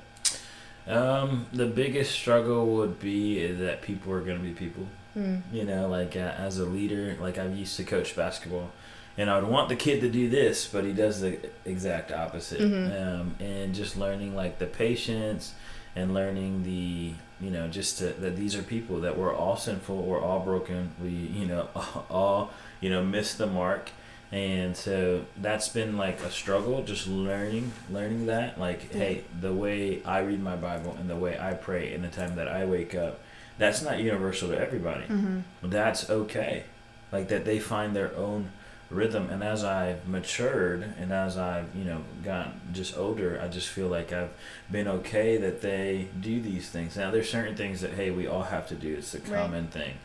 Um, 0.87 1.45
the 1.53 1.67
biggest 1.67 2.11
struggle 2.11 2.65
would 2.77 2.99
be 2.99 3.51
that 3.51 3.81
people 3.81 4.11
are 4.13 4.21
going 4.21 4.37
to 4.37 4.43
be 4.43 4.53
people. 4.53 4.87
Mm. 5.17 5.41
You 5.51 5.65
know, 5.65 5.87
like 5.87 6.15
uh, 6.15 6.33
as 6.37 6.57
a 6.59 6.65
leader, 6.65 7.15
like 7.19 7.37
I've 7.37 7.55
used 7.55 7.75
to 7.77 7.83
coach 7.83 8.15
basketball, 8.15 8.71
and 9.17 9.29
I 9.29 9.39
would 9.39 9.49
want 9.49 9.69
the 9.69 9.75
kid 9.75 10.01
to 10.01 10.09
do 10.09 10.29
this, 10.29 10.67
but 10.67 10.83
he 10.85 10.93
does 10.93 11.21
the 11.21 11.37
exact 11.65 12.11
opposite. 12.11 12.61
Mhm. 12.61 13.19
Um, 13.21 13.35
and 13.39 13.75
just 13.75 13.97
learning 13.97 14.35
like 14.35 14.59
the 14.59 14.65
patience 14.65 15.53
and 15.95 16.13
learning 16.13 16.63
the 16.63 17.13
you 17.43 17.51
know 17.51 17.67
just 17.67 17.97
to, 17.99 18.05
that 18.05 18.35
these 18.35 18.55
are 18.55 18.61
people 18.61 19.01
that 19.01 19.17
we're 19.17 19.35
all 19.35 19.57
sinful, 19.57 19.97
we're 19.97 20.21
all 20.21 20.39
broken, 20.39 20.91
we 21.01 21.09
you 21.09 21.45
know 21.45 21.67
all 22.09 22.51
you 22.81 22.89
know 22.89 23.03
miss 23.03 23.33
the 23.33 23.47
mark. 23.47 23.91
And 24.31 24.77
so 24.77 25.25
that's 25.37 25.69
been 25.69 25.97
like 25.97 26.19
a 26.21 26.29
struggle, 26.29 26.83
just 26.83 27.07
learning, 27.07 27.71
learning 27.89 28.27
that. 28.27 28.59
Like, 28.59 28.91
hey, 28.93 29.23
the 29.41 29.53
way 29.53 30.03
I 30.03 30.19
read 30.19 30.41
my 30.41 30.55
Bible 30.55 30.95
and 30.99 31.09
the 31.09 31.15
way 31.15 31.37
I 31.39 31.53
pray 31.53 31.93
and 31.93 32.03
the 32.03 32.09
time 32.09 32.35
that 32.35 32.47
I 32.47 32.65
wake 32.65 32.93
up, 32.93 33.19
that's 33.57 33.81
not 33.81 33.99
universal 33.99 34.49
to 34.49 34.57
everybody 34.59 35.05
Mm-hmm. 35.05 35.69
that's 35.69 36.09
okay. 36.09 36.63
Like 37.11 37.27
that 37.29 37.43
they 37.43 37.59
find 37.59 37.95
their 37.95 38.15
own 38.15 38.51
rhythm. 38.91 39.29
And 39.31 39.43
as 39.43 39.63
I've 39.63 40.07
matured 40.07 40.83
and 40.99 41.11
as 41.11 41.35
I've, 41.37 41.75
you 41.75 41.83
know, 41.83 42.03
gotten 42.23 42.53
just 42.71 42.95
older, 42.97 43.39
I 43.43 43.47
just 43.47 43.67
feel 43.69 43.87
like 43.87 44.13
I've 44.13 44.29
been 44.71 44.87
okay 44.87 45.37
that 45.37 45.61
they 45.61 46.07
do 46.19 46.39
these 46.39 46.69
things. 46.69 46.95
Now 46.97 47.09
there's 47.09 47.29
certain 47.31 47.55
things 47.55 47.81
that 47.81 47.93
hey 47.93 48.11
we 48.11 48.27
all 48.27 48.43
have 48.43 48.67
to 48.67 48.75
do. 48.75 48.93
It's 48.95 49.13
a 49.15 49.19
Right. 49.19 49.41
common 49.41 49.67
thing. 49.67 49.95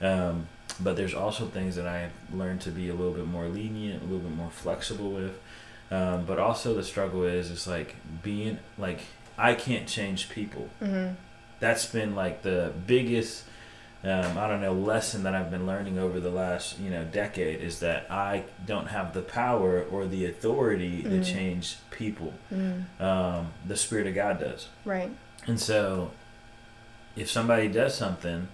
Um, 0.00 0.48
but 0.80 0.96
there's 0.96 1.14
also 1.14 1.46
things 1.46 1.76
that 1.76 1.86
I've 1.86 2.12
learned 2.32 2.60
to 2.62 2.70
be 2.70 2.88
a 2.88 2.94
little 2.94 3.12
bit 3.14 3.26
more 3.26 3.46
lenient, 3.48 4.02
a 4.02 4.04
little 4.06 4.20
bit 4.28 4.36
more 4.36 4.50
flexible 4.50 5.10
with. 5.10 5.38
Um, 5.90 6.24
but 6.24 6.38
also 6.38 6.74
the 6.74 6.82
struggle 6.82 7.22
is 7.24 7.50
it's 7.50 7.66
like 7.66 7.94
being 8.22 8.58
like 8.76 9.00
I 9.38 9.54
can't 9.54 9.86
change 9.86 10.28
people 10.30 10.68
Mm-hmm. 10.82 11.14
that's 11.60 11.86
been 11.86 12.14
like 12.16 12.42
the 12.42 12.72
biggest 12.86 13.44
um, 14.04 14.36
I 14.38 14.46
don't 14.48 14.60
know 14.60 14.72
lesson 14.72 15.22
that 15.24 15.34
I've 15.34 15.50
been 15.50 15.66
learning 15.66 15.98
over 15.98 16.18
the 16.20 16.30
last 16.30 16.78
you 16.80 16.90
know 16.90 17.04
decade 17.04 17.60
is 17.60 17.78
that 17.80 18.10
I 18.10 18.44
don't 18.66 18.88
have 18.88 19.14
the 19.14 19.22
power 19.22 19.82
or 19.90 20.06
the 20.06 20.26
authority 20.26 21.02
to 21.04 21.08
Mhm. 21.08 21.24
change 21.24 21.76
people. 21.90 22.34
Mm. 22.52 22.84
Um, 23.00 23.52
the 23.66 23.76
Spirit 23.76 24.06
of 24.08 24.14
God 24.14 24.38
does, 24.40 24.68
Right. 24.84 25.10
and 25.46 25.58
so 25.60 26.10
if 27.16 27.30
somebody 27.30 27.68
does 27.68 27.94
something 27.96 28.48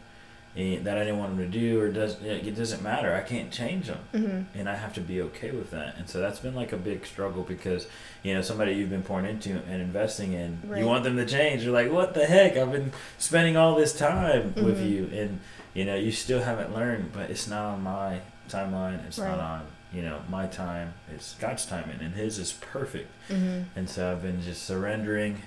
that 0.54 0.98
I 0.98 1.04
didn't 1.04 1.18
want 1.18 1.36
them 1.36 1.50
to 1.50 1.58
do 1.58 1.80
or 1.80 1.88
does 1.88 2.20
it 2.22 2.54
doesn't 2.54 2.82
matter. 2.82 3.14
I 3.14 3.20
can't 3.22 3.50
change 3.50 3.86
them 3.86 3.98
Mm-hmm. 4.12 4.58
and 4.58 4.68
I 4.68 4.74
have 4.74 4.92
to 4.94 5.00
be 5.00 5.22
okay 5.22 5.50
with 5.50 5.70
that. 5.70 5.96
And 5.96 6.08
so 6.08 6.20
that's 6.20 6.40
been 6.40 6.54
like 6.54 6.72
a 6.72 6.76
big 6.76 7.06
struggle 7.06 7.42
because 7.42 7.86
you 8.22 8.34
know 8.34 8.42
somebody 8.42 8.72
you've 8.74 8.90
been 8.90 9.02
pouring 9.02 9.24
into 9.26 9.50
and 9.68 9.80
investing 9.80 10.34
in, 10.34 10.60
Right. 10.66 10.80
you 10.80 10.86
want 10.86 11.04
them 11.04 11.16
to 11.16 11.24
change. 11.26 11.62
You're 11.64 11.72
like, 11.72 11.90
what 11.90 12.12
the 12.14 12.26
heck? 12.26 12.56
I've 12.56 12.70
been 12.72 12.92
spending 13.18 13.56
all 13.56 13.74
this 13.76 13.92
time 13.96 14.52
with 14.56 14.78
Mhm. 14.80 14.90
you, 14.90 15.10
and 15.12 15.40
you 15.74 15.84
know 15.86 15.94
you 15.94 16.12
still 16.12 16.42
haven't 16.42 16.74
learned. 16.74 17.12
But 17.14 17.30
it's 17.30 17.48
not 17.48 17.64
on 17.64 17.82
my 17.82 18.20
timeline. 18.50 19.04
It's 19.06 19.18
not 19.18 19.38
on 19.40 19.62
you 19.92 20.02
know 20.02 20.20
my 20.28 20.46
time. 20.46 20.92
It's 21.14 21.34
God's 21.34 21.64
timing, 21.64 21.98
and 22.00 22.14
His 22.14 22.38
is 22.38 22.52
perfect. 22.52 23.10
Mm-hmm. 23.30 23.62
And 23.78 23.88
so 23.88 24.12
I've 24.12 24.22
been 24.22 24.42
just 24.42 24.64
surrendering 24.64 25.38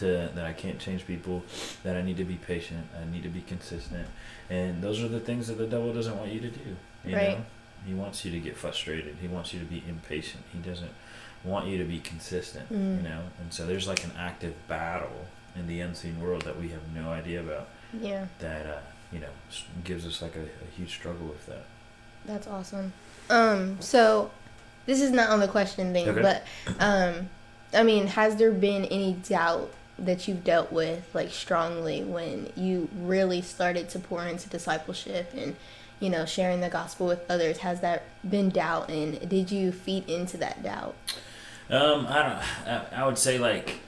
to 0.00 0.30
that 0.34 0.44
I 0.44 0.52
can't 0.52 0.78
change 0.78 1.06
people, 1.06 1.42
that 1.82 1.96
I 1.96 2.02
need 2.02 2.16
to 2.18 2.24
be 2.24 2.34
patient, 2.36 2.86
I 3.00 3.10
need 3.10 3.22
to 3.22 3.28
be 3.28 3.40
consistent, 3.42 4.06
and 4.50 4.82
those 4.82 5.02
are 5.02 5.08
the 5.08 5.20
things 5.20 5.48
that 5.48 5.58
the 5.58 5.66
devil 5.66 5.92
doesn't 5.92 6.16
want 6.18 6.30
you 6.32 6.40
to 6.40 6.50
do. 6.50 6.76
You 7.04 7.16
Right. 7.16 7.38
know, 7.38 7.44
he 7.86 7.94
wants 7.94 8.24
you 8.24 8.30
to 8.32 8.40
get 8.40 8.56
frustrated. 8.56 9.16
He 9.20 9.28
wants 9.28 9.52
you 9.52 9.60
to 9.60 9.64
be 9.66 9.82
impatient. 9.88 10.42
He 10.52 10.58
doesn't 10.58 10.90
want 11.44 11.66
you 11.68 11.78
to 11.78 11.84
be 11.84 12.00
consistent. 12.00 12.68
Mm. 12.72 12.96
You 12.96 13.08
know, 13.08 13.22
and 13.40 13.52
so 13.52 13.64
there's 13.66 13.86
like 13.86 14.02
an 14.04 14.12
active 14.18 14.54
battle 14.66 15.26
in 15.54 15.66
the 15.68 15.80
unseen 15.80 16.20
world 16.20 16.42
that 16.42 16.60
we 16.60 16.68
have 16.70 16.82
no 16.94 17.10
idea 17.10 17.40
about. 17.40 17.68
Yeah. 18.00 18.26
That 18.40 18.66
uh, 18.66 18.78
you 19.12 19.20
know 19.20 19.28
gives 19.84 20.04
us 20.06 20.20
like 20.20 20.34
a, 20.36 20.42
a 20.42 20.76
huge 20.76 20.90
struggle 20.90 21.26
with 21.28 21.46
that. 21.46 21.64
That's 22.24 22.46
awesome. 22.48 22.92
Um, 23.30 23.80
so 23.80 24.30
this 24.86 25.00
is 25.00 25.10
not 25.12 25.30
on 25.30 25.38
the 25.40 25.48
question 25.48 25.92
thing, 25.92 26.08
Okay. 26.08 26.22
but 26.22 26.44
um, 26.80 27.28
I 27.72 27.84
mean, 27.84 28.08
has 28.08 28.34
there 28.36 28.50
been 28.50 28.84
any 28.86 29.12
doubt 29.28 29.70
that 29.98 30.28
you've 30.28 30.44
dealt 30.44 30.70
with 30.70 31.08
like 31.14 31.30
strongly 31.30 32.04
when 32.04 32.50
you 32.54 32.88
really 32.94 33.40
started 33.40 33.88
to 33.90 33.98
pour 33.98 34.24
into 34.26 34.48
discipleship 34.48 35.32
and 35.34 35.56
you 36.00 36.10
know 36.10 36.26
sharing 36.26 36.60
the 36.60 36.68
gospel 36.68 37.06
with 37.06 37.28
others? 37.30 37.58
Has 37.58 37.80
that 37.80 38.04
been 38.28 38.50
doubt, 38.50 38.90
and 38.90 39.28
did 39.28 39.50
you 39.50 39.72
feed 39.72 40.08
into 40.08 40.36
that 40.38 40.62
doubt? 40.62 40.94
Um, 41.70 42.06
I 42.08 42.22
don't. 42.22 42.68
I, 42.68 43.02
I 43.02 43.06
would 43.06 43.18
say 43.18 43.38
like 43.38 43.80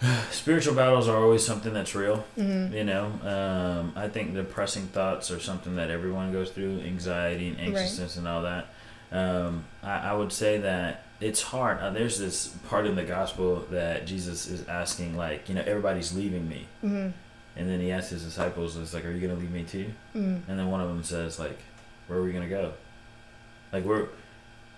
spiritual 0.30 0.74
battles 0.74 1.08
are 1.08 1.16
always 1.16 1.44
something 1.44 1.72
that's 1.72 1.94
real. 1.94 2.24
Mm-hmm. 2.36 2.74
You 2.74 2.84
know, 2.84 3.06
um, 3.24 3.92
I 3.96 4.08
think 4.08 4.34
depressing 4.34 4.86
thoughts 4.88 5.30
are 5.30 5.40
something 5.40 5.76
that 5.76 5.90
everyone 5.90 6.32
goes 6.32 6.50
through, 6.50 6.80
anxiety 6.80 7.48
and 7.48 7.60
anxiousness 7.60 8.16
and 8.16 8.28
all 8.28 8.42
that. 8.42 8.66
Um, 9.10 9.64
I, 9.82 10.10
I 10.10 10.12
would 10.14 10.32
say 10.32 10.58
that 10.58 11.04
it's 11.20 11.42
hard. 11.42 11.78
Uh, 11.80 11.90
there's 11.90 12.18
this 12.18 12.48
part 12.68 12.86
in 12.86 12.94
the 12.94 13.04
gospel 13.04 13.66
that 13.70 14.06
Jesus 14.06 14.46
is 14.46 14.66
asking, 14.68 15.16
like, 15.16 15.48
you 15.48 15.54
know, 15.54 15.62
everybody's 15.66 16.14
leaving 16.14 16.48
me. 16.48 16.66
Mm-hmm. 16.84 17.08
And 17.56 17.68
then 17.68 17.80
he 17.80 17.90
asks 17.90 18.10
his 18.10 18.22
disciples, 18.22 18.76
it's 18.76 18.94
like, 18.94 19.04
are 19.04 19.10
you 19.10 19.20
going 19.20 19.34
to 19.34 19.40
leave 19.40 19.50
me 19.50 19.64
too? 19.64 19.86
Mm-hmm. 20.14 20.48
And 20.50 20.58
then 20.58 20.70
one 20.70 20.80
of 20.80 20.88
them 20.88 21.02
says, 21.02 21.38
like, 21.40 21.58
where 22.06 22.18
are 22.20 22.22
we 22.22 22.30
going 22.32 22.44
to 22.48 22.54
go? 22.54 22.72
Like, 23.72 23.84
we're. 23.84 24.08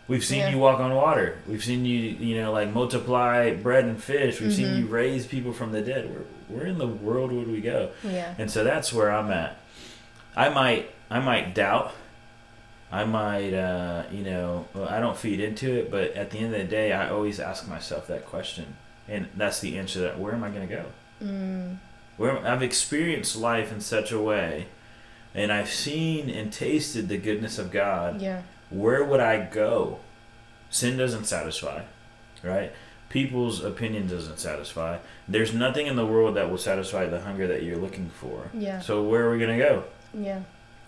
We've 0.08 0.24
seen 0.24 0.40
Yeah. 0.40 0.48
you 0.50 0.58
walk 0.58 0.80
on 0.80 0.92
water. 0.92 1.38
We've 1.46 1.62
seen 1.62 1.84
you, 1.84 1.96
you 2.00 2.40
know, 2.40 2.50
like 2.50 2.72
multiply 2.72 3.54
bread 3.54 3.84
and 3.84 4.02
fish. 4.02 4.40
We've 4.40 4.52
seen 4.52 4.66
Mhm. 4.66 4.78
you 4.80 4.86
raise 4.86 5.24
people 5.24 5.52
from 5.52 5.70
the 5.70 5.82
dead. 5.82 6.10
Where, 6.10 6.24
where 6.48 6.66
in 6.66 6.78
the 6.78 6.86
world 6.88 7.30
would 7.30 7.46
we 7.46 7.60
go? 7.60 7.90
Yeah. 8.02 8.34
And 8.36 8.50
so 8.50 8.64
that's 8.64 8.92
where 8.92 9.08
I'm 9.12 9.30
at. 9.30 9.56
I 10.34 10.48
might 10.48 10.90
I 11.12 11.20
might 11.20 11.54
doubt. 11.54 11.92
I 12.92 13.04
might 13.04 13.54
uh, 13.54 14.04
you 14.10 14.24
know 14.24 14.66
well, 14.74 14.88
I 14.88 15.00
don't 15.00 15.16
feed 15.16 15.40
into 15.40 15.72
it, 15.78 15.90
but 15.90 16.12
at 16.14 16.30
the 16.30 16.38
end 16.38 16.54
of 16.54 16.60
the 16.60 16.66
day, 16.66 16.92
I 16.92 17.10
always 17.10 17.38
ask 17.38 17.68
myself 17.68 18.06
that 18.08 18.26
question, 18.26 18.76
and 19.08 19.28
that's 19.36 19.60
the 19.60 19.78
answer. 19.78 20.00
That 20.00 20.18
where 20.18 20.32
am 20.32 20.42
I 20.42 20.50
going 20.50 20.68
to 20.68 20.74
go? 20.74 20.84
Mm. 21.22 21.78
Where 22.16 22.46
I've 22.46 22.62
experienced 22.62 23.36
life 23.36 23.72
in 23.72 23.80
such 23.80 24.12
a 24.12 24.20
way, 24.20 24.66
and 25.34 25.52
I've 25.52 25.70
seen 25.70 26.28
and 26.28 26.52
tasted 26.52 27.08
the 27.08 27.18
goodness 27.18 27.58
of 27.58 27.70
God. 27.70 28.20
Yeah. 28.20 28.42
Where 28.70 29.04
would 29.04 29.20
I 29.20 29.46
go? 29.46 30.00
Sin 30.68 30.96
doesn't 30.96 31.24
satisfy, 31.24 31.82
right? 32.42 32.72
People's 33.08 33.64
opinion 33.64 34.06
doesn't 34.06 34.38
satisfy. 34.38 34.98
There's 35.26 35.52
nothing 35.52 35.88
in 35.88 35.96
the 35.96 36.06
world 36.06 36.36
that 36.36 36.48
will 36.48 36.58
satisfy 36.58 37.06
the 37.06 37.20
hunger 37.20 37.48
that 37.48 37.64
you're 37.64 37.76
looking 37.76 38.08
for. 38.10 38.50
Yeah. 38.54 38.80
So 38.80 39.02
where 39.02 39.26
are 39.26 39.32
we 39.32 39.40
gonna 39.40 39.58
go? 39.58 39.84
Yeah. 40.14 40.42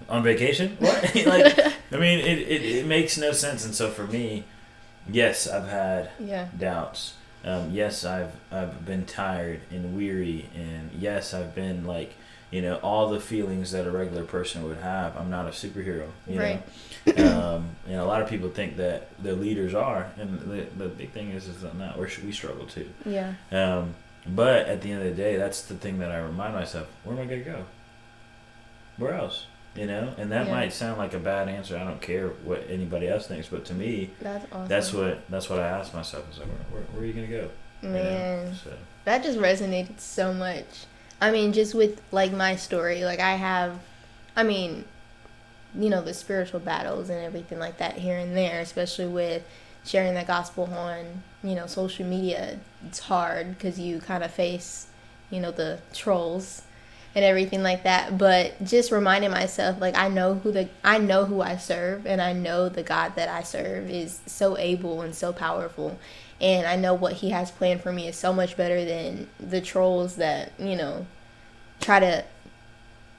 On 0.09 0.23
vacation? 0.23 0.77
What? 0.81 1.15
like, 1.27 1.59
I 1.93 1.97
mean, 1.97 2.19
it, 2.21 2.39
it, 2.39 2.63
it 2.65 2.87
makes 2.87 3.17
no 3.19 3.33
sense. 3.33 3.65
And 3.65 3.75
so 3.75 3.91
for 3.91 4.07
me, 4.07 4.45
yes, 5.11 5.47
I've 5.49 5.69
had 5.69 6.11
Yeah. 6.21 6.49
doubts. 6.59 7.15
Um, 7.45 7.71
yes, 7.73 8.05
I've 8.05 8.33
I've 8.53 8.87
been 8.87 9.05
tired 9.05 9.61
and 9.71 9.97
weary, 9.97 10.49
and 10.55 10.91
yes, 10.97 11.35
I've 11.35 11.55
been 11.57 11.85
like, 11.85 12.15
you 12.53 12.63
know, 12.63 12.77
all 12.77 13.09
the 13.11 13.19
feelings 13.19 13.73
that 13.73 13.85
a 13.87 13.91
regular 13.91 14.23
person 14.25 14.63
would 14.69 14.77
have. 14.79 15.17
I'm 15.17 15.29
not 15.29 15.47
a 15.47 15.51
superhero, 15.51 16.07
you 16.29 16.39
Right. 16.39 16.63
know. 17.17 17.57
um, 17.57 17.71
you 17.87 17.95
know, 17.97 18.05
a 18.05 18.07
lot 18.07 18.23
of 18.23 18.29
people 18.29 18.49
think 18.51 18.77
that 18.77 19.09
the 19.21 19.33
leaders 19.33 19.75
are, 19.75 20.13
and 20.19 20.39
the 20.41 20.67
the 20.77 20.89
big 20.89 21.11
thing 21.11 21.31
is 21.31 21.49
is 21.49 21.63
that 21.63 21.77
not. 21.77 21.99
Where 21.99 22.07
should 22.09 22.25
we 22.25 22.31
struggle 22.33 22.67
too? 22.67 22.89
Yeah. 23.05 23.35
Um, 23.51 23.95
but 24.25 24.67
at 24.69 24.81
the 24.83 24.93
end 24.93 25.03
of 25.03 25.09
the 25.17 25.21
day, 25.23 25.37
that's 25.37 25.63
the 25.63 25.75
thing 25.75 25.99
that 25.99 26.13
I 26.13 26.19
remind 26.19 26.55
myself: 26.55 26.87
where 27.03 27.17
am 27.17 27.23
I 27.23 27.25
gonna 27.27 27.41
go? 27.43 27.65
Where 28.99 29.15
else? 29.15 29.47
You 29.75 29.87
know, 29.87 30.13
and 30.19 30.31
that 30.33 30.47
Yeah. 30.47 30.53
might 30.53 30.73
sound 30.73 30.99
like 30.99 31.15
a 31.15 31.19
bad 31.19 31.49
answer. 31.49 31.77
I 31.79 31.85
don't 31.85 32.01
care 32.03 32.29
what 32.29 32.65
anybody 32.69 33.09
else 33.09 33.27
thinks, 33.27 33.49
but 33.49 33.65
to 33.67 33.75
me, 33.75 34.11
That's 34.21 34.45
awesome. 34.53 34.69
that's 34.69 34.93
what 34.93 35.31
that's 35.31 35.49
what 35.49 35.59
I 35.61 35.67
ask 35.69 35.95
myself: 35.95 36.31
is 36.31 36.39
like, 36.39 36.49
where, 36.49 36.59
where, 36.71 36.83
where 36.93 37.03
are 37.03 37.07
you 37.07 37.13
gonna 37.15 37.27
go? 37.27 37.49
Man. 37.81 38.55
So, 38.63 38.71
that 39.07 39.23
just 39.23 39.39
resonated 39.39 39.99
so 39.99 40.33
much. 40.35 40.85
I 41.23 41.31
mean, 41.31 41.53
just 41.55 41.75
with 41.75 42.03
like 42.13 42.33
my 42.33 42.55
story, 42.57 43.05
like 43.05 43.19
I 43.21 43.33
have, 43.37 43.79
I 44.37 44.43
mean, 44.43 44.85
you 45.75 45.89
know, 45.89 46.03
the 46.03 46.13
spiritual 46.13 46.61
battles 46.61 47.09
and 47.09 47.25
everything 47.25 47.59
like 47.59 47.79
that 47.79 47.95
here 47.95 48.19
and 48.19 48.37
there, 48.37 48.61
especially 48.61 49.07
with 49.07 49.43
sharing 49.87 50.13
the 50.15 50.23
gospel 50.25 50.65
on, 50.65 51.23
you 51.43 51.55
know, 51.55 51.67
social 51.67 52.05
media. 52.05 52.59
It's 52.87 52.99
hard 52.99 53.57
because 53.57 53.81
you 53.81 54.01
kind 54.01 54.23
of 54.23 54.31
face, 54.33 54.89
you 55.31 55.41
know, 55.41 55.51
the 55.51 55.79
trolls 55.95 56.63
and 57.15 57.25
everything 57.25 57.63
like 57.63 57.83
that. 57.85 58.17
But 58.19 58.63
just 58.65 58.91
reminding 58.91 59.31
myself, 59.31 59.81
like 59.81 59.97
I 59.97 60.09
know 60.09 60.35
who 60.35 60.53
the 60.53 60.69
I 60.85 60.99
know 60.99 61.25
who 61.25 61.41
I 61.41 61.57
serve, 61.57 62.07
and 62.07 62.21
I 62.21 62.33
know 62.33 62.69
the 62.69 62.83
God 62.83 63.17
that 63.17 63.29
I 63.29 63.43
serve 63.43 63.91
is 63.91 64.21
so 64.27 64.57
able 64.59 65.03
and 65.03 65.15
so 65.15 65.33
powerful 65.33 65.99
and 66.43 66.67
I 66.67 66.75
know 66.75 66.93
what 66.93 67.15
he 67.15 67.31
has 67.31 67.53
planned 67.53 67.83
for 67.83 67.93
me 67.93 68.09
is 68.09 68.17
so 68.17 68.33
much 68.33 68.57
better 68.57 68.85
than 68.85 69.29
the 69.39 69.61
trolls 69.61 70.17
that 70.17 70.53
you 70.59 70.75
know 70.75 71.07
try 71.81 72.01
to 72.01 72.25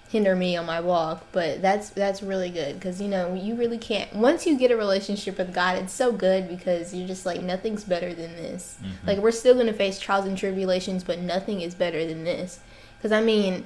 hinder 0.09 0.35
me 0.35 0.55
on 0.57 0.65
my 0.65 0.79
walk. 0.81 1.25
But 1.31 1.61
that's 1.61 1.89
that's 1.89 2.21
really 2.21 2.49
good 2.49 2.75
because 2.75 3.01
you 3.01 3.07
know 3.07 3.33
you 3.33 3.55
really 3.55 3.77
can't. 3.77 4.13
Once 4.13 4.45
you 4.45 4.57
get 4.57 4.71
a 4.71 4.77
relationship 4.77 5.37
with 5.37 5.53
God, 5.53 5.77
it's 5.77 5.93
so 5.93 6.11
good 6.11 6.49
because 6.49 6.93
you're 6.93 7.07
just 7.07 7.25
like 7.25 7.41
nothing's 7.41 7.85
better 7.85 8.13
than 8.13 8.35
this. 8.35 8.77
Mhm. 8.83 9.07
Like 9.07 9.17
we're 9.19 9.31
still 9.31 9.55
gonna 9.55 9.73
face 9.73 9.99
trials 9.99 10.25
and 10.25 10.37
tribulations, 10.37 11.03
but 11.05 11.19
nothing 11.19 11.61
is 11.61 11.73
better 11.73 12.05
than 12.05 12.25
this. 12.25 12.59
Because 12.97 13.13
I 13.13 13.21
mean, 13.21 13.65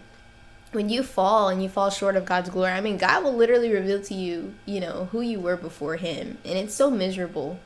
when 0.72 0.90
you 0.90 1.04
fall 1.04 1.50
and 1.50 1.64
you 1.64 1.70
fall 1.70 1.90
short 1.90 2.16
of 2.16 2.26
God's 2.26 2.50
glory, 2.50 2.72
I 2.72 2.82
mean, 2.82 2.98
God 2.98 3.24
will 3.24 3.36
literally 3.36 3.72
reveal 3.72 4.02
to 4.04 4.14
you, 4.14 4.54
you 4.66 4.80
know, 4.80 5.10
who 5.12 5.22
you 5.22 5.40
were 5.40 5.58
before 5.58 5.96
Him, 5.96 6.38
and 6.44 6.58
it's 6.58 6.74
so 6.74 6.90
miserable. 6.90 7.60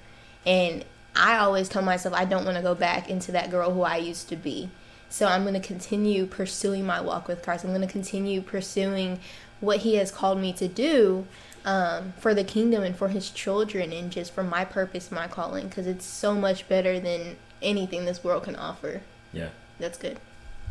And 0.45 0.85
I 1.15 1.37
always 1.37 1.69
tell 1.69 1.81
myself 1.81 2.15
I 2.15 2.25
don't 2.25 2.45
want 2.45 2.57
to 2.57 2.63
go 2.63 2.75
back 2.75 3.09
into 3.09 3.31
that 3.33 3.51
girl 3.51 3.71
who 3.71 3.81
I 3.81 3.97
used 3.97 4.29
to 4.29 4.35
be. 4.35 4.69
So 5.09 5.27
I'm 5.27 5.43
going 5.43 5.59
to 5.59 5.67
continue 5.67 6.25
pursuing 6.25 6.85
my 6.85 7.01
walk 7.01 7.27
with 7.27 7.43
Christ. 7.43 7.65
I'm 7.65 7.71
going 7.71 7.85
to 7.85 7.87
continue 7.87 8.41
pursuing 8.41 9.19
what 9.59 9.79
He 9.79 9.95
has 9.95 10.11
called 10.11 10.39
me 10.39 10.53
to 10.53 10.67
do 10.67 11.27
um, 11.65 12.13
for 12.17 12.33
the 12.33 12.43
kingdom 12.43 12.83
and 12.83 12.95
for 12.95 13.09
His 13.09 13.29
children, 13.29 13.91
and 13.91 14.11
just 14.11 14.33
for 14.33 14.43
my 14.43 14.63
purpose, 14.63 15.11
my 15.11 15.27
calling, 15.27 15.67
because 15.67 15.87
it's 15.87 16.05
so 16.05 16.33
much 16.33 16.67
better 16.69 16.99
than 16.99 17.37
anything 17.61 18.05
this 18.05 18.23
world 18.23 18.43
can 18.43 18.55
offer. 18.55 19.01
Yeah. 19.33 19.49
That's 19.79 19.97
good. 19.97 20.19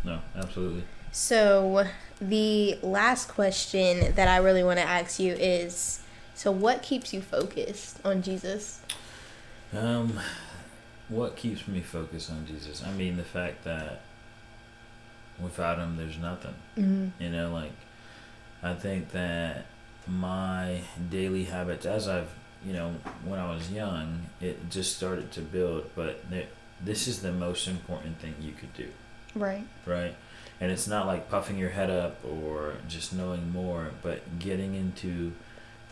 No, 0.04 0.20
absolutely. 0.36 0.84
So, 1.12 1.86
the 2.20 2.78
last 2.82 3.28
question 3.28 4.14
that 4.14 4.28
I 4.28 4.36
really 4.38 4.62
want 4.62 4.78
to 4.78 4.84
ask 4.84 5.18
you 5.18 5.32
is 5.34 6.00
so, 6.34 6.50
what 6.50 6.82
keeps 6.82 7.12
you 7.12 7.20
focused 7.20 7.98
on 8.04 8.22
Jesus? 8.22 8.80
Um, 9.76 10.18
what 11.08 11.36
keeps 11.36 11.66
me 11.66 11.80
focused 11.80 12.30
on 12.30 12.46
Jesus? 12.46 12.82
I 12.84 12.92
mean, 12.92 13.16
the 13.16 13.24
fact 13.24 13.64
that 13.64 14.00
without 15.40 15.78
him, 15.78 15.96
there's 15.96 16.18
nothing. 16.18 16.54
Mm-hmm. 16.78 17.22
You 17.22 17.30
know, 17.30 17.52
like 17.52 17.72
I 18.62 18.74
think 18.74 19.10
that 19.12 19.66
my 20.06 20.80
daily 21.10 21.44
habits, 21.44 21.86
as 21.86 22.08
I've, 22.08 22.30
you 22.64 22.72
know, 22.72 22.94
when 23.24 23.38
I 23.38 23.52
was 23.52 23.70
young, 23.70 24.26
it 24.40 24.70
just 24.70 24.96
started 24.96 25.32
to 25.32 25.40
build. 25.40 25.90
But 25.94 26.28
th- 26.30 26.48
this 26.82 27.08
is 27.08 27.22
the 27.22 27.32
most 27.32 27.66
important 27.68 28.18
thing 28.20 28.34
you 28.40 28.52
could 28.52 28.72
do, 28.74 28.88
Right. 29.34 29.66
right? 29.86 30.14
And 30.60 30.70
it's 30.70 30.86
not 30.86 31.06
like 31.06 31.30
puffing 31.30 31.56
your 31.58 31.70
head 31.70 31.88
up 31.90 32.22
or 32.24 32.74
just 32.86 33.12
knowing 33.14 33.50
more, 33.50 33.92
but 34.02 34.38
getting 34.38 34.74
into 34.74 35.32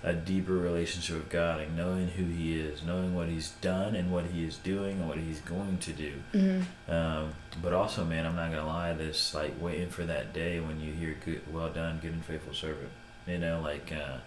a 0.04 0.12
deeper 0.12 0.52
relationship 0.52 1.16
with 1.16 1.28
God 1.30 1.60
and 1.60 1.76
knowing 1.76 2.08
who 2.08 2.24
He 2.26 2.60
is, 2.60 2.82
knowing 2.82 3.14
what 3.16 3.28
He's 3.28 3.50
done 3.62 3.96
and 3.96 4.12
what 4.12 4.26
He 4.26 4.44
is 4.44 4.56
doing 4.58 4.98
and 5.00 5.08
what 5.08 5.16
He's 5.18 5.40
going 5.40 5.78
to 5.78 5.92
do. 5.92 6.12
Mm-hmm. 6.34 6.92
Um, 6.92 7.32
but 7.62 7.72
also, 7.72 8.04
man, 8.04 8.26
I'm 8.26 8.36
not 8.36 8.50
gonna 8.50 8.66
lie. 8.66 8.92
This 8.92 9.34
like 9.34 9.54
waiting 9.60 9.88
for 9.88 10.04
that 10.04 10.32
day 10.34 10.60
when 10.60 10.80
you 10.80 10.92
hear 10.92 11.16
"good, 11.24 11.40
well 11.52 11.70
done, 11.70 11.98
good 12.00 12.12
and 12.12 12.24
faithful 12.24 12.52
servant." 12.54 12.90
You 13.26 13.38
know, 13.38 13.60
like 13.60 13.90
uh, 13.90 14.18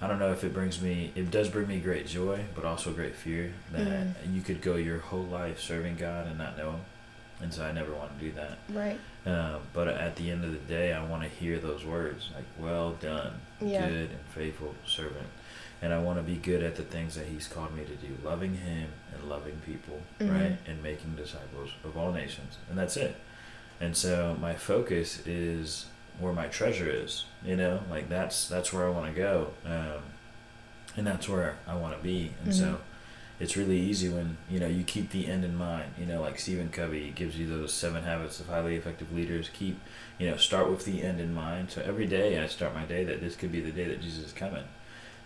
I 0.00 0.06
don't 0.06 0.18
know 0.20 0.32
if 0.32 0.44
it 0.44 0.54
brings 0.54 0.80
me. 0.80 1.12
It 1.16 1.30
does 1.30 1.48
bring 1.48 1.66
me 1.68 1.80
great 1.80 2.06
joy, 2.06 2.44
but 2.54 2.64
also 2.64 2.92
great 2.92 3.16
fear 3.16 3.52
that 3.72 3.80
Mhm. 3.86 4.34
you 4.34 4.40
could 4.42 4.62
go 4.62 4.76
your 4.76 4.98
whole 5.00 5.24
life 5.24 5.60
serving 5.60 5.96
God 5.96 6.26
and 6.28 6.38
not 6.38 6.56
know 6.56 6.70
Him. 6.70 6.80
And 7.40 7.54
so 7.54 7.64
I 7.64 7.72
never 7.72 7.92
want 7.94 8.18
to 8.18 8.24
do 8.24 8.32
that. 8.32 8.58
Right. 8.68 8.98
Uh, 9.24 9.58
but 9.72 9.86
at 9.88 10.16
the 10.16 10.30
end 10.30 10.44
of 10.44 10.50
the 10.52 10.58
day, 10.58 10.92
I 10.92 11.04
want 11.04 11.22
to 11.22 11.28
hear 11.28 11.58
those 11.58 11.84
words 11.84 12.30
like 12.34 12.44
"well 12.58 12.92
done, 12.92 13.40
Yeah. 13.60 13.86
good 13.88 14.10
and 14.10 14.20
faithful 14.34 14.74
servant." 14.86 15.28
And 15.80 15.92
I 15.94 16.00
want 16.00 16.18
to 16.18 16.24
be 16.24 16.34
good 16.36 16.62
at 16.64 16.74
the 16.74 16.82
things 16.82 17.14
that 17.14 17.26
He's 17.26 17.46
called 17.46 17.72
me 17.76 17.84
to 17.84 17.94
do, 17.94 18.16
loving 18.24 18.54
Him 18.56 18.88
and 19.14 19.22
loving 19.28 19.60
people, 19.64 20.00
Mhm. 20.20 20.32
right, 20.34 20.56
and 20.66 20.82
making 20.82 21.14
disciples 21.14 21.70
of 21.84 21.96
all 21.96 22.10
nations, 22.12 22.56
and 22.68 22.76
that's 22.76 22.96
it. 22.96 23.14
And 23.80 23.96
so 23.96 24.36
my 24.40 24.54
focus 24.54 25.24
is 25.24 25.86
where 26.18 26.32
my 26.32 26.48
treasure 26.48 26.90
is, 26.90 27.26
you 27.44 27.54
know, 27.54 27.82
like 27.88 28.08
that's 28.08 28.48
that's 28.48 28.72
where 28.72 28.84
I 28.86 28.90
want 28.90 29.14
to 29.14 29.20
go, 29.20 29.52
um, 29.64 30.02
and 30.96 31.06
that's 31.06 31.28
where 31.28 31.56
I 31.68 31.74
want 31.76 31.96
to 31.96 32.02
be. 32.02 32.32
And 32.42 32.52
so 32.52 32.64
Mhm. 32.64 32.78
It's 33.40 33.56
really 33.56 33.78
easy 33.78 34.08
when 34.08 34.36
you 34.50 34.58
know 34.58 34.66
you 34.66 34.82
keep 34.82 35.10
the 35.10 35.26
end 35.26 35.44
in 35.44 35.56
mind. 35.56 35.92
You 35.98 36.06
know, 36.06 36.20
like 36.20 36.38
Stephen 36.38 36.70
Covey 36.70 37.12
gives 37.14 37.38
you 37.38 37.46
those 37.46 37.72
seven 37.72 38.02
habits 38.02 38.40
of 38.40 38.48
highly 38.48 38.76
effective 38.76 39.12
leaders. 39.12 39.48
Keep, 39.52 39.80
you 40.18 40.28
know, 40.28 40.36
start 40.36 40.70
with 40.70 40.84
the 40.84 41.02
end 41.02 41.20
in 41.20 41.34
mind. 41.34 41.70
So 41.70 41.82
every 41.82 42.06
day 42.06 42.42
I 42.42 42.46
start 42.46 42.74
my 42.74 42.84
day 42.84 43.04
that 43.04 43.20
this 43.20 43.36
could 43.36 43.52
be 43.52 43.60
the 43.60 43.70
day 43.70 43.84
that 43.84 44.00
Jesus 44.02 44.26
is 44.26 44.32
coming. 44.32 44.64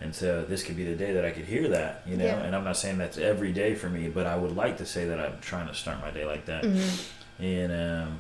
And 0.01 0.15
so 0.15 0.45
this 0.45 0.65
could 0.65 0.77
be 0.77 0.85
the 0.85 0.97
day 0.97 1.13
that 1.13 1.25
I 1.25 1.31
could 1.31 1.45
hear 1.45 1.69
that, 1.69 2.03
you 2.05 2.17
know. 2.17 2.25
Yeah. 2.25 2.41
And 2.41 2.57
I'm 2.57 2.65
not 2.65 2.77
saying 2.77 2.99
that's 2.99 3.19
every 3.19 3.53
day 3.53 3.75
for 3.75 3.89
me, 3.89 4.09
but 4.09 4.27
I 4.27 4.37
would 4.37 4.57
like 4.57 4.79
to 4.79 4.87
say 4.87 5.05
that 5.07 5.21
I'm 5.21 5.39
trying 5.41 5.69
to 5.69 5.75
start 5.75 6.01
my 6.01 6.11
day 6.11 6.25
like 6.25 6.45
that. 6.47 6.65
Mm-hmm. 6.65 7.45
And 7.45 7.73
um, 7.73 8.19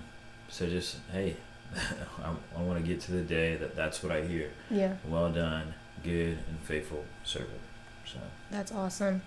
so 0.48 0.68
just 0.68 0.98
hey, 1.12 1.36
I, 1.74 2.30
I 2.56 2.62
want 2.62 2.80
to 2.80 2.86
get 2.86 3.00
to 3.02 3.12
the 3.12 3.22
day 3.22 3.56
that 3.56 3.74
that's 3.74 4.02
what 4.02 4.12
I 4.12 4.22
hear. 4.22 4.50
Yeah. 4.70 4.94
Well 5.08 5.32
done, 5.32 5.74
good 6.04 6.38
and 6.48 6.58
faithful 6.62 7.04
servant. 7.24 7.60
So 8.06 8.18
That's 8.50 8.72
awesome. 8.72 9.22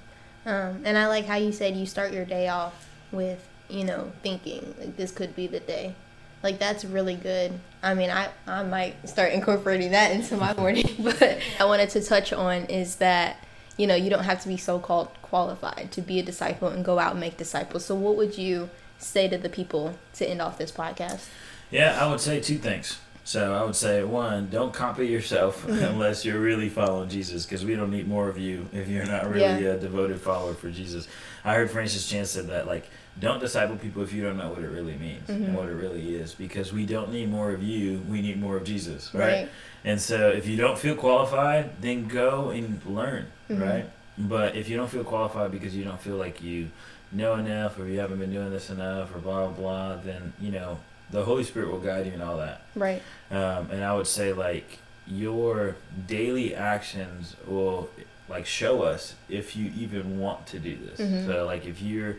Um, 0.45 0.81
and 0.85 0.97
I 0.97 1.07
like 1.07 1.25
how 1.25 1.35
you 1.35 1.51
said 1.51 1.75
you 1.75 1.85
start 1.85 2.13
your 2.13 2.25
day 2.25 2.47
off 2.47 2.87
with, 3.11 3.47
you 3.69 3.83
know, 3.83 4.11
thinking 4.21 4.75
like 4.79 4.95
this 4.95 5.11
could 5.11 5.35
be 5.35 5.47
the 5.47 5.59
day. 5.59 5.95
Like 6.43 6.59
that's 6.59 6.85
really 6.85 7.15
good. 7.15 7.53
I 7.81 7.95
mean, 7.95 8.11
I 8.11 8.29
I 8.45 8.63
might 8.63 9.09
start 9.09 9.33
incorporating 9.33 9.91
that 9.91 10.11
into 10.11 10.37
my 10.37 10.53
morning. 10.57 10.85
But 10.99 11.39
I 11.59 11.65
wanted 11.65 11.89
to 11.91 12.03
touch 12.03 12.31
on 12.31 12.65
is 12.65 12.97
that 12.97 13.37
you 13.77 13.87
know 13.87 13.95
you 13.95 14.09
don't 14.09 14.23
have 14.23 14.41
to 14.43 14.47
be 14.47 14.57
so 14.57 14.79
called 14.79 15.09
qualified 15.21 15.91
to 15.93 16.01
be 16.01 16.19
a 16.19 16.23
disciple 16.23 16.67
and 16.67 16.85
go 16.85 16.99
out 16.99 17.11
and 17.11 17.19
make 17.19 17.37
disciples. 17.37 17.85
So 17.85 17.95
what 17.95 18.15
would 18.15 18.37
you 18.37 18.69
say 18.99 19.27
to 19.27 19.37
the 19.37 19.49
people 19.49 19.97
to 20.13 20.29
end 20.29 20.41
off 20.41 20.57
this 20.57 20.71
podcast? 20.71 21.27
Yeah, 21.71 21.97
I 21.99 22.07
would 22.09 22.21
say 22.21 22.39
two 22.39 22.57
things. 22.59 22.99
So 23.27 23.55
I 23.55 23.63
would 23.63 23.75
say 23.75 24.03
one, 24.03 24.49
don't 24.51 24.71
copy 24.71 25.07
yourself 25.07 25.65
Mhm. 25.65 25.89
unless 25.89 26.23
you're 26.23 26.39
really 26.39 26.69
following 26.69 27.09
Jesus, 27.09 27.43
because 27.45 27.65
we 27.65 27.75
don't 27.75 27.89
need 27.91 28.07
more 28.07 28.29
of 28.29 28.37
you 28.37 28.67
if 28.71 28.87
you're 28.87 29.05
not 29.05 29.27
really 29.29 29.65
a 29.65 29.77
devoted 29.77 30.21
follower 30.21 30.53
for 30.53 30.69
Jesus. 30.69 31.07
I 31.43 31.55
heard 31.55 31.71
Francis 31.71 32.07
Chan 32.07 32.25
said 32.25 32.47
that 32.49 32.67
like, 32.67 32.87
don't 33.19 33.39
disciple 33.39 33.77
people 33.77 34.03
if 34.03 34.13
you 34.13 34.21
don't 34.21 34.37
know 34.37 34.49
what 34.49 34.59
it 34.59 34.69
really 34.69 34.93
means 34.97 35.27
Mhm. 35.27 35.47
and 35.47 35.55
what 35.55 35.67
it 35.69 35.73
really 35.73 36.15
is, 36.15 36.35
because 36.35 36.71
we 36.71 36.85
don't 36.85 37.11
need 37.11 37.31
more 37.31 37.51
of 37.51 37.63
you. 37.63 38.01
We 38.07 38.21
need 38.21 38.39
more 38.39 38.57
of 38.57 38.63
Jesus, 38.63 39.09
right? 39.13 39.21
Right. 39.27 39.49
And 39.83 39.99
so 39.99 40.29
if 40.29 40.45
you 40.47 40.55
don't 40.55 40.77
feel 40.77 40.95
qualified, 40.95 41.81
then 41.81 42.07
go 42.07 42.49
and 42.51 42.79
learn, 42.85 43.25
Mhm. 43.49 43.61
right? 43.61 43.85
But 44.19 44.55
if 44.55 44.69
you 44.69 44.77
don't 44.77 44.89
feel 44.89 45.03
qualified 45.03 45.51
because 45.51 45.75
you 45.75 45.83
don't 45.83 45.99
feel 45.99 46.15
like 46.17 46.43
you 46.43 46.67
know 47.11 47.35
enough 47.35 47.79
or 47.79 47.87
you 47.87 47.99
haven't 47.99 48.19
been 48.19 48.31
doing 48.33 48.51
this 48.51 48.69
enough 48.69 49.15
or 49.15 49.19
blah 49.19 49.47
blah 49.47 49.51
blah, 49.57 49.95
then 49.95 50.33
you 50.39 50.51
know 50.51 50.77
the 51.11 51.23
Holy 51.23 51.43
Spirit 51.43 51.69
will 51.71 51.79
guide 51.79 52.05
you 52.05 52.13
in 52.13 52.21
all 52.21 52.37
that. 52.37 52.61
Right. 52.75 53.01
Um, 53.31 53.69
and 53.71 53.83
I 53.83 53.93
would 53.93 54.07
say 54.07 54.33
like 54.33 54.79
your 55.07 55.75
daily 56.07 56.55
actions 56.55 57.35
will 57.47 57.89
like 58.27 58.45
show 58.45 58.81
us 58.81 59.13
if 59.29 59.55
you 59.55 59.71
even 59.77 60.19
want 60.19 60.47
to 60.47 60.59
do 60.59 60.75
this. 60.77 60.99
Mhm. 60.99 61.25
So 61.27 61.45
like 61.45 61.65
if 61.65 61.81
you're 61.81 62.15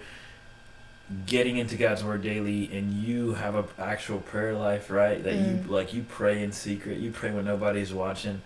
getting 1.27 1.57
into 1.57 1.77
God's 1.77 2.03
word 2.03 2.23
daily 2.23 2.69
and 2.77 2.93
you 2.93 3.35
have 3.35 3.55
a 3.55 3.65
actual 3.79 4.19
prayer 4.19 4.55
life, 4.55 4.91
right? 4.91 5.23
That 5.23 5.35
Mhm. 5.35 5.65
you 5.67 5.73
like 5.73 5.93
you 5.95 6.03
pray 6.09 6.43
in 6.43 6.53
secret, 6.53 6.99
you 6.99 7.11
pray 7.13 7.31
when 7.31 7.45
nobody's 7.45 7.93
watching. 7.93 8.43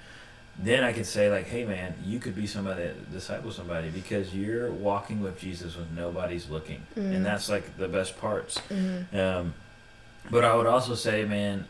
Then 0.58 0.84
I 0.84 0.92
could 0.92 1.06
say 1.06 1.30
like, 1.30 1.46
hey 1.46 1.64
man, 1.64 1.94
you 2.04 2.18
could 2.18 2.34
be 2.36 2.46
somebody 2.46 2.82
that 2.82 3.12
disciple 3.12 3.50
somebody 3.50 3.88
because 3.88 4.34
you're 4.34 4.70
walking 4.70 5.22
with 5.22 5.40
Jesus 5.40 5.74
when 5.76 5.94
nobody's 5.94 6.50
looking, 6.50 6.82
Mhm. 6.98 7.14
and 7.16 7.24
that's 7.26 7.48
like 7.48 7.78
the 7.78 7.88
best 7.88 8.18
parts. 8.20 8.58
hmm 8.68 9.16
Um, 9.16 9.54
but 10.30 10.44
I 10.44 10.54
would 10.56 10.66
also 10.66 10.94
say, 10.94 11.24
man, 11.24 11.66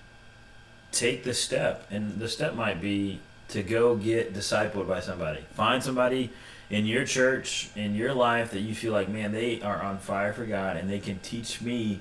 take 0.92 1.24
the 1.24 1.34
step, 1.34 1.86
and 1.90 2.18
the 2.18 2.28
step 2.28 2.54
might 2.54 2.80
be 2.80 3.20
to 3.48 3.62
go 3.62 3.96
get 3.96 4.32
discipled 4.34 4.88
by 4.88 5.00
somebody. 5.00 5.40
Find 5.52 5.82
somebody 5.82 6.30
in 6.70 6.86
your 6.86 7.04
church, 7.04 7.68
in 7.74 7.94
your 7.94 8.14
life 8.14 8.52
that 8.52 8.60
you 8.60 8.74
feel 8.74 8.92
like, 8.92 9.08
man, 9.08 9.32
they 9.32 9.60
are 9.62 9.82
on 9.82 9.98
fire 9.98 10.32
for 10.32 10.44
God, 10.44 10.76
and 10.76 10.88
they 10.88 11.00
can 11.00 11.18
teach 11.20 11.60
me 11.60 12.00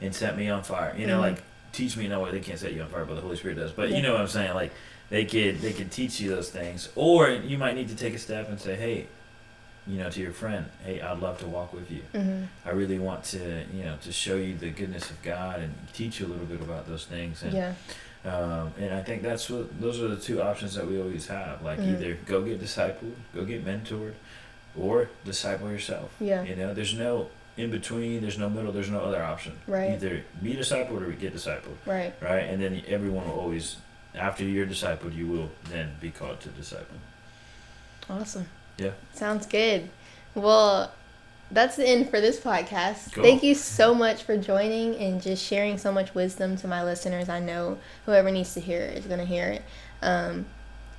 and 0.00 0.14
set 0.14 0.36
me 0.36 0.48
on 0.48 0.62
fire. 0.62 0.94
You 0.96 1.06
know, 1.06 1.18
Mhm. 1.18 1.22
like 1.22 1.42
teach 1.72 1.96
me. 1.96 2.06
No, 2.08 2.20
way 2.20 2.30
they 2.30 2.40
can't 2.40 2.58
set 2.58 2.72
you 2.72 2.82
on 2.82 2.88
fire, 2.88 3.04
but 3.04 3.14
the 3.16 3.20
Holy 3.20 3.36
Spirit 3.36 3.56
does. 3.56 3.72
But 3.72 3.90
Yeah. 3.90 3.96
you 3.96 4.02
know 4.02 4.12
what 4.12 4.20
I'm 4.20 4.28
saying? 4.28 4.54
Like 4.54 4.72
they 5.10 5.24
could 5.24 5.60
they 5.60 5.72
could 5.72 5.90
teach 5.90 6.20
you 6.20 6.30
those 6.30 6.50
things, 6.50 6.88
or 6.94 7.28
you 7.30 7.58
might 7.58 7.74
need 7.74 7.88
to 7.88 7.96
take 7.96 8.14
a 8.14 8.18
step 8.18 8.48
and 8.48 8.60
say, 8.60 8.76
hey. 8.76 9.06
You 9.86 9.98
know, 9.98 10.08
to 10.08 10.20
your 10.20 10.32
friend, 10.32 10.64
hey, 10.84 11.00
I'd 11.02 11.18
love 11.20 11.38
to 11.40 11.46
walk 11.46 11.72
with 11.74 11.90
you. 11.90 12.02
hmm 12.12 12.44
I 12.64 12.70
really 12.70 12.98
want 12.98 13.22
to, 13.24 13.64
you 13.74 13.84
know, 13.84 13.96
to 14.02 14.12
show 14.12 14.36
you 14.36 14.56
the 14.56 14.70
goodness 14.70 15.10
of 15.10 15.22
God 15.22 15.60
and 15.60 15.74
teach 15.92 16.20
you 16.20 16.26
a 16.26 16.28
little 16.28 16.46
bit 16.46 16.60
about 16.62 16.86
those 16.86 17.04
things. 17.04 17.42
And 17.42 17.52
Yeah. 17.52 17.74
um, 18.24 18.72
and 18.78 18.94
I 18.94 19.02
think 19.02 19.22
that's 19.22 19.50
what 19.50 19.78
those 19.80 20.00
are 20.00 20.08
the 20.08 20.16
two 20.16 20.40
options 20.40 20.74
that 20.76 20.86
we 20.86 20.98
always 20.98 21.26
have. 21.26 21.60
Like 21.62 21.78
Mhm. 21.80 21.92
either 21.92 22.14
go 22.24 22.40
get 22.42 22.62
discipled, 22.62 23.12
go 23.34 23.44
get 23.44 23.62
mentored, 23.64 24.14
or 24.74 25.10
disciple 25.24 25.70
yourself. 25.70 26.10
Yeah. 26.18 26.42
You 26.44 26.56
know, 26.56 26.72
there's 26.72 26.94
no 26.94 27.28
in 27.58 27.70
between. 27.70 28.22
There's 28.22 28.38
no 28.38 28.48
middle. 28.48 28.72
There's 28.72 28.90
no 28.90 29.00
other 29.00 29.22
option. 29.22 29.52
Right. 29.66 29.90
Either 29.92 30.24
be 30.42 30.54
discipled 30.54 31.02
or 31.06 31.10
get 31.12 31.34
discipled. 31.34 31.76
Right. 31.84 32.14
Right. 32.22 32.44
And 32.50 32.62
then 32.62 32.82
everyone 32.88 33.28
will 33.28 33.38
always, 33.38 33.76
after 34.14 34.44
you're 34.44 34.66
discipled, 34.66 35.14
you 35.14 35.26
will 35.26 35.50
then 35.70 35.96
be 36.00 36.10
called 36.10 36.40
to 36.40 36.48
disciple. 36.48 36.96
Awesome. 38.08 38.46
Yeah. 38.78 38.92
Sounds 39.12 39.46
good. 39.46 39.88
Well, 40.34 40.92
that's 41.50 41.76
the 41.76 41.86
end 41.86 42.10
for 42.10 42.20
this 42.20 42.40
podcast. 42.40 43.12
Cool. 43.12 43.22
Thank 43.22 43.42
you 43.42 43.54
so 43.54 43.94
much 43.94 44.22
for 44.22 44.36
joining 44.36 44.96
and 44.96 45.22
just 45.22 45.44
sharing 45.44 45.78
so 45.78 45.92
much 45.92 46.14
wisdom 46.14 46.56
to 46.56 46.68
my 46.68 46.82
listeners. 46.82 47.28
I 47.28 47.38
know 47.40 47.78
whoever 48.06 48.30
needs 48.30 48.54
to 48.54 48.60
hear 48.60 48.80
it 48.80 48.98
is 48.98 49.06
going 49.06 49.20
to 49.20 49.26
hear 49.26 49.46
it. 49.46 49.62
Um, 50.02 50.46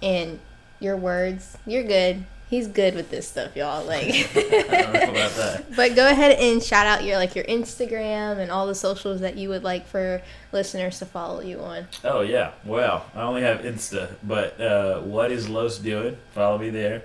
and 0.01 0.39
your 0.79 0.97
words, 0.97 1.57
you're 1.65 1.83
good. 1.83 2.25
He's 2.47 2.67
good 2.67 2.93
with 2.93 3.09
this 3.09 3.27
stuff, 3.27 3.55
y'all. 3.55 3.83
Like, 3.85 4.05
I 4.05 4.81
don't 4.81 4.93
know 4.93 5.11
about 5.11 5.31
that. 5.31 5.65
but 5.75 5.95
go 5.95 6.07
ahead 6.07 6.39
and 6.39 6.61
shout 6.61 6.85
out 6.85 7.03
your 7.03 7.17
like 7.17 7.35
your 7.35 7.45
Instagram 7.45 8.38
and 8.38 8.51
all 8.51 8.67
the 8.67 8.75
socials 8.75 9.21
that 9.21 9.35
you 9.35 9.49
would 9.49 9.63
like 9.63 9.88
for 9.88 10.21
listeners 10.51 10.99
to 10.99 11.05
follow 11.05 11.41
you 11.41 11.59
on. 11.59 11.88
Oh 12.03 12.21
yeah. 12.21 12.51
Well, 12.63 13.05
I 13.15 13.21
only 13.21 13.41
have 13.41 13.61
Insta, 13.61 14.15
but 14.23 14.61
uh, 14.61 15.01
what 15.01 15.31
is 15.31 15.49
Los 15.49 15.79
doing? 15.79 16.17
Follow 16.33 16.59
me 16.59 16.69
there, 16.69 17.03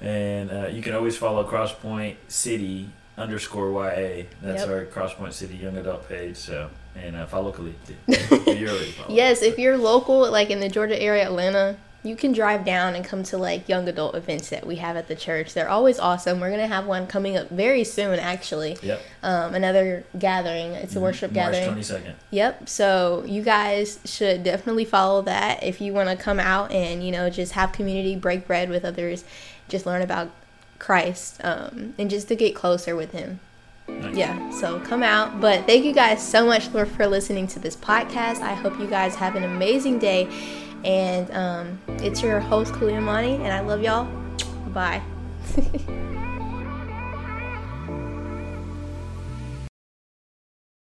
and 0.00 0.50
uh, 0.50 0.66
you 0.68 0.82
can 0.82 0.94
always 0.94 1.16
follow 1.16 1.48
Crosspoint 1.48 2.16
City 2.28 2.88
underscore 3.16 3.70
YA. 3.72 4.24
That's 4.42 4.62
Yep. 4.64 4.68
our 4.68 4.84
Crosspoint 4.86 5.32
City 5.32 5.56
young 5.56 5.76
adult 5.76 6.08
page. 6.08 6.36
So 6.36 6.70
and 6.96 7.16
uh, 7.16 7.26
follow 7.26 7.52
Caliyah 7.52 7.74
too. 7.86 7.96
You're 8.56 8.70
already 8.70 8.90
following. 8.92 9.16
Yes, 9.16 9.42
if 9.42 9.58
you're 9.58 9.76
local, 9.78 10.30
like 10.30 10.50
in 10.50 10.58
the 10.60 10.68
Georgia 10.68 11.00
area, 11.00 11.24
Atlanta, 11.24 11.76
you 12.04 12.14
can 12.16 12.32
drive 12.32 12.64
down 12.64 12.94
and 12.94 13.04
come 13.04 13.22
to 13.24 13.36
like 13.38 13.68
young 13.68 13.88
adult 13.88 14.14
events 14.14 14.48
that 14.50 14.66
we 14.66 14.76
have 14.76 14.96
at 14.96 15.06
the 15.08 15.14
church. 15.16 15.52
They're 15.54 15.68
always 15.68 15.98
awesome. 15.98 16.40
We're 16.40 16.50
gonna 16.50 16.66
have 16.68 16.86
one 16.86 17.06
coming 17.08 17.36
up 17.36 17.50
very 17.50 17.82
soon, 17.84 18.18
actually. 18.18 18.78
Yep. 18.82 19.00
Um, 19.22 19.54
another 19.54 20.04
gathering. 20.18 20.72
It's 20.72 20.94
a 20.96 21.00
worship 21.00 21.32
March 21.32 21.52
gathering. 21.52 21.66
twenty 21.66 21.82
second. 21.82 22.14
Yep. 22.30 22.68
So 22.68 23.24
you 23.26 23.42
guys 23.42 23.98
should 24.04 24.42
definitely 24.44 24.84
follow 24.84 25.22
that 25.22 25.62
if 25.64 25.80
you 25.80 25.92
want 25.92 26.08
to 26.08 26.16
come 26.16 26.38
out 26.40 26.70
and 26.72 27.04
you 27.04 27.10
know 27.12 27.30
just 27.30 27.52
have 27.52 27.72
community, 27.72 28.14
break 28.16 28.46
bread 28.46 28.70
with 28.70 28.84
others, 28.84 29.24
just 29.68 29.86
learn 29.86 30.02
about 30.02 30.30
Christ, 30.78 31.40
um, 31.44 31.94
and 31.98 32.08
just 32.08 32.28
to 32.28 32.36
get 32.36 32.54
closer 32.54 32.94
with 32.96 33.12
Him. 33.12 33.40
Yeah. 34.12 34.50
So 34.50 34.80
come 34.80 35.02
out. 35.02 35.40
But 35.40 35.66
thank 35.66 35.84
you 35.84 35.92
guys 35.92 36.26
so 36.26 36.46
much 36.46 36.68
for 36.68 36.84
for 36.86 37.06
listening 37.06 37.46
to 37.48 37.58
this 37.58 37.76
podcast. 37.76 38.40
I 38.40 38.54
hope 38.54 38.78
you 38.78 38.86
guys 38.86 39.14
have 39.16 39.34
an 39.36 39.44
amazing 39.44 39.98
day. 39.98 40.28
And 40.84 41.30
um, 41.32 41.78
it's 42.04 42.22
your 42.22 42.38
host 42.38 42.72
Caliyah 42.72 43.00
Amanie, 43.00 43.40
and 43.40 43.52
I 43.52 43.60
love 43.60 43.82
y'all. 43.82 44.04
Bye. 44.68 45.02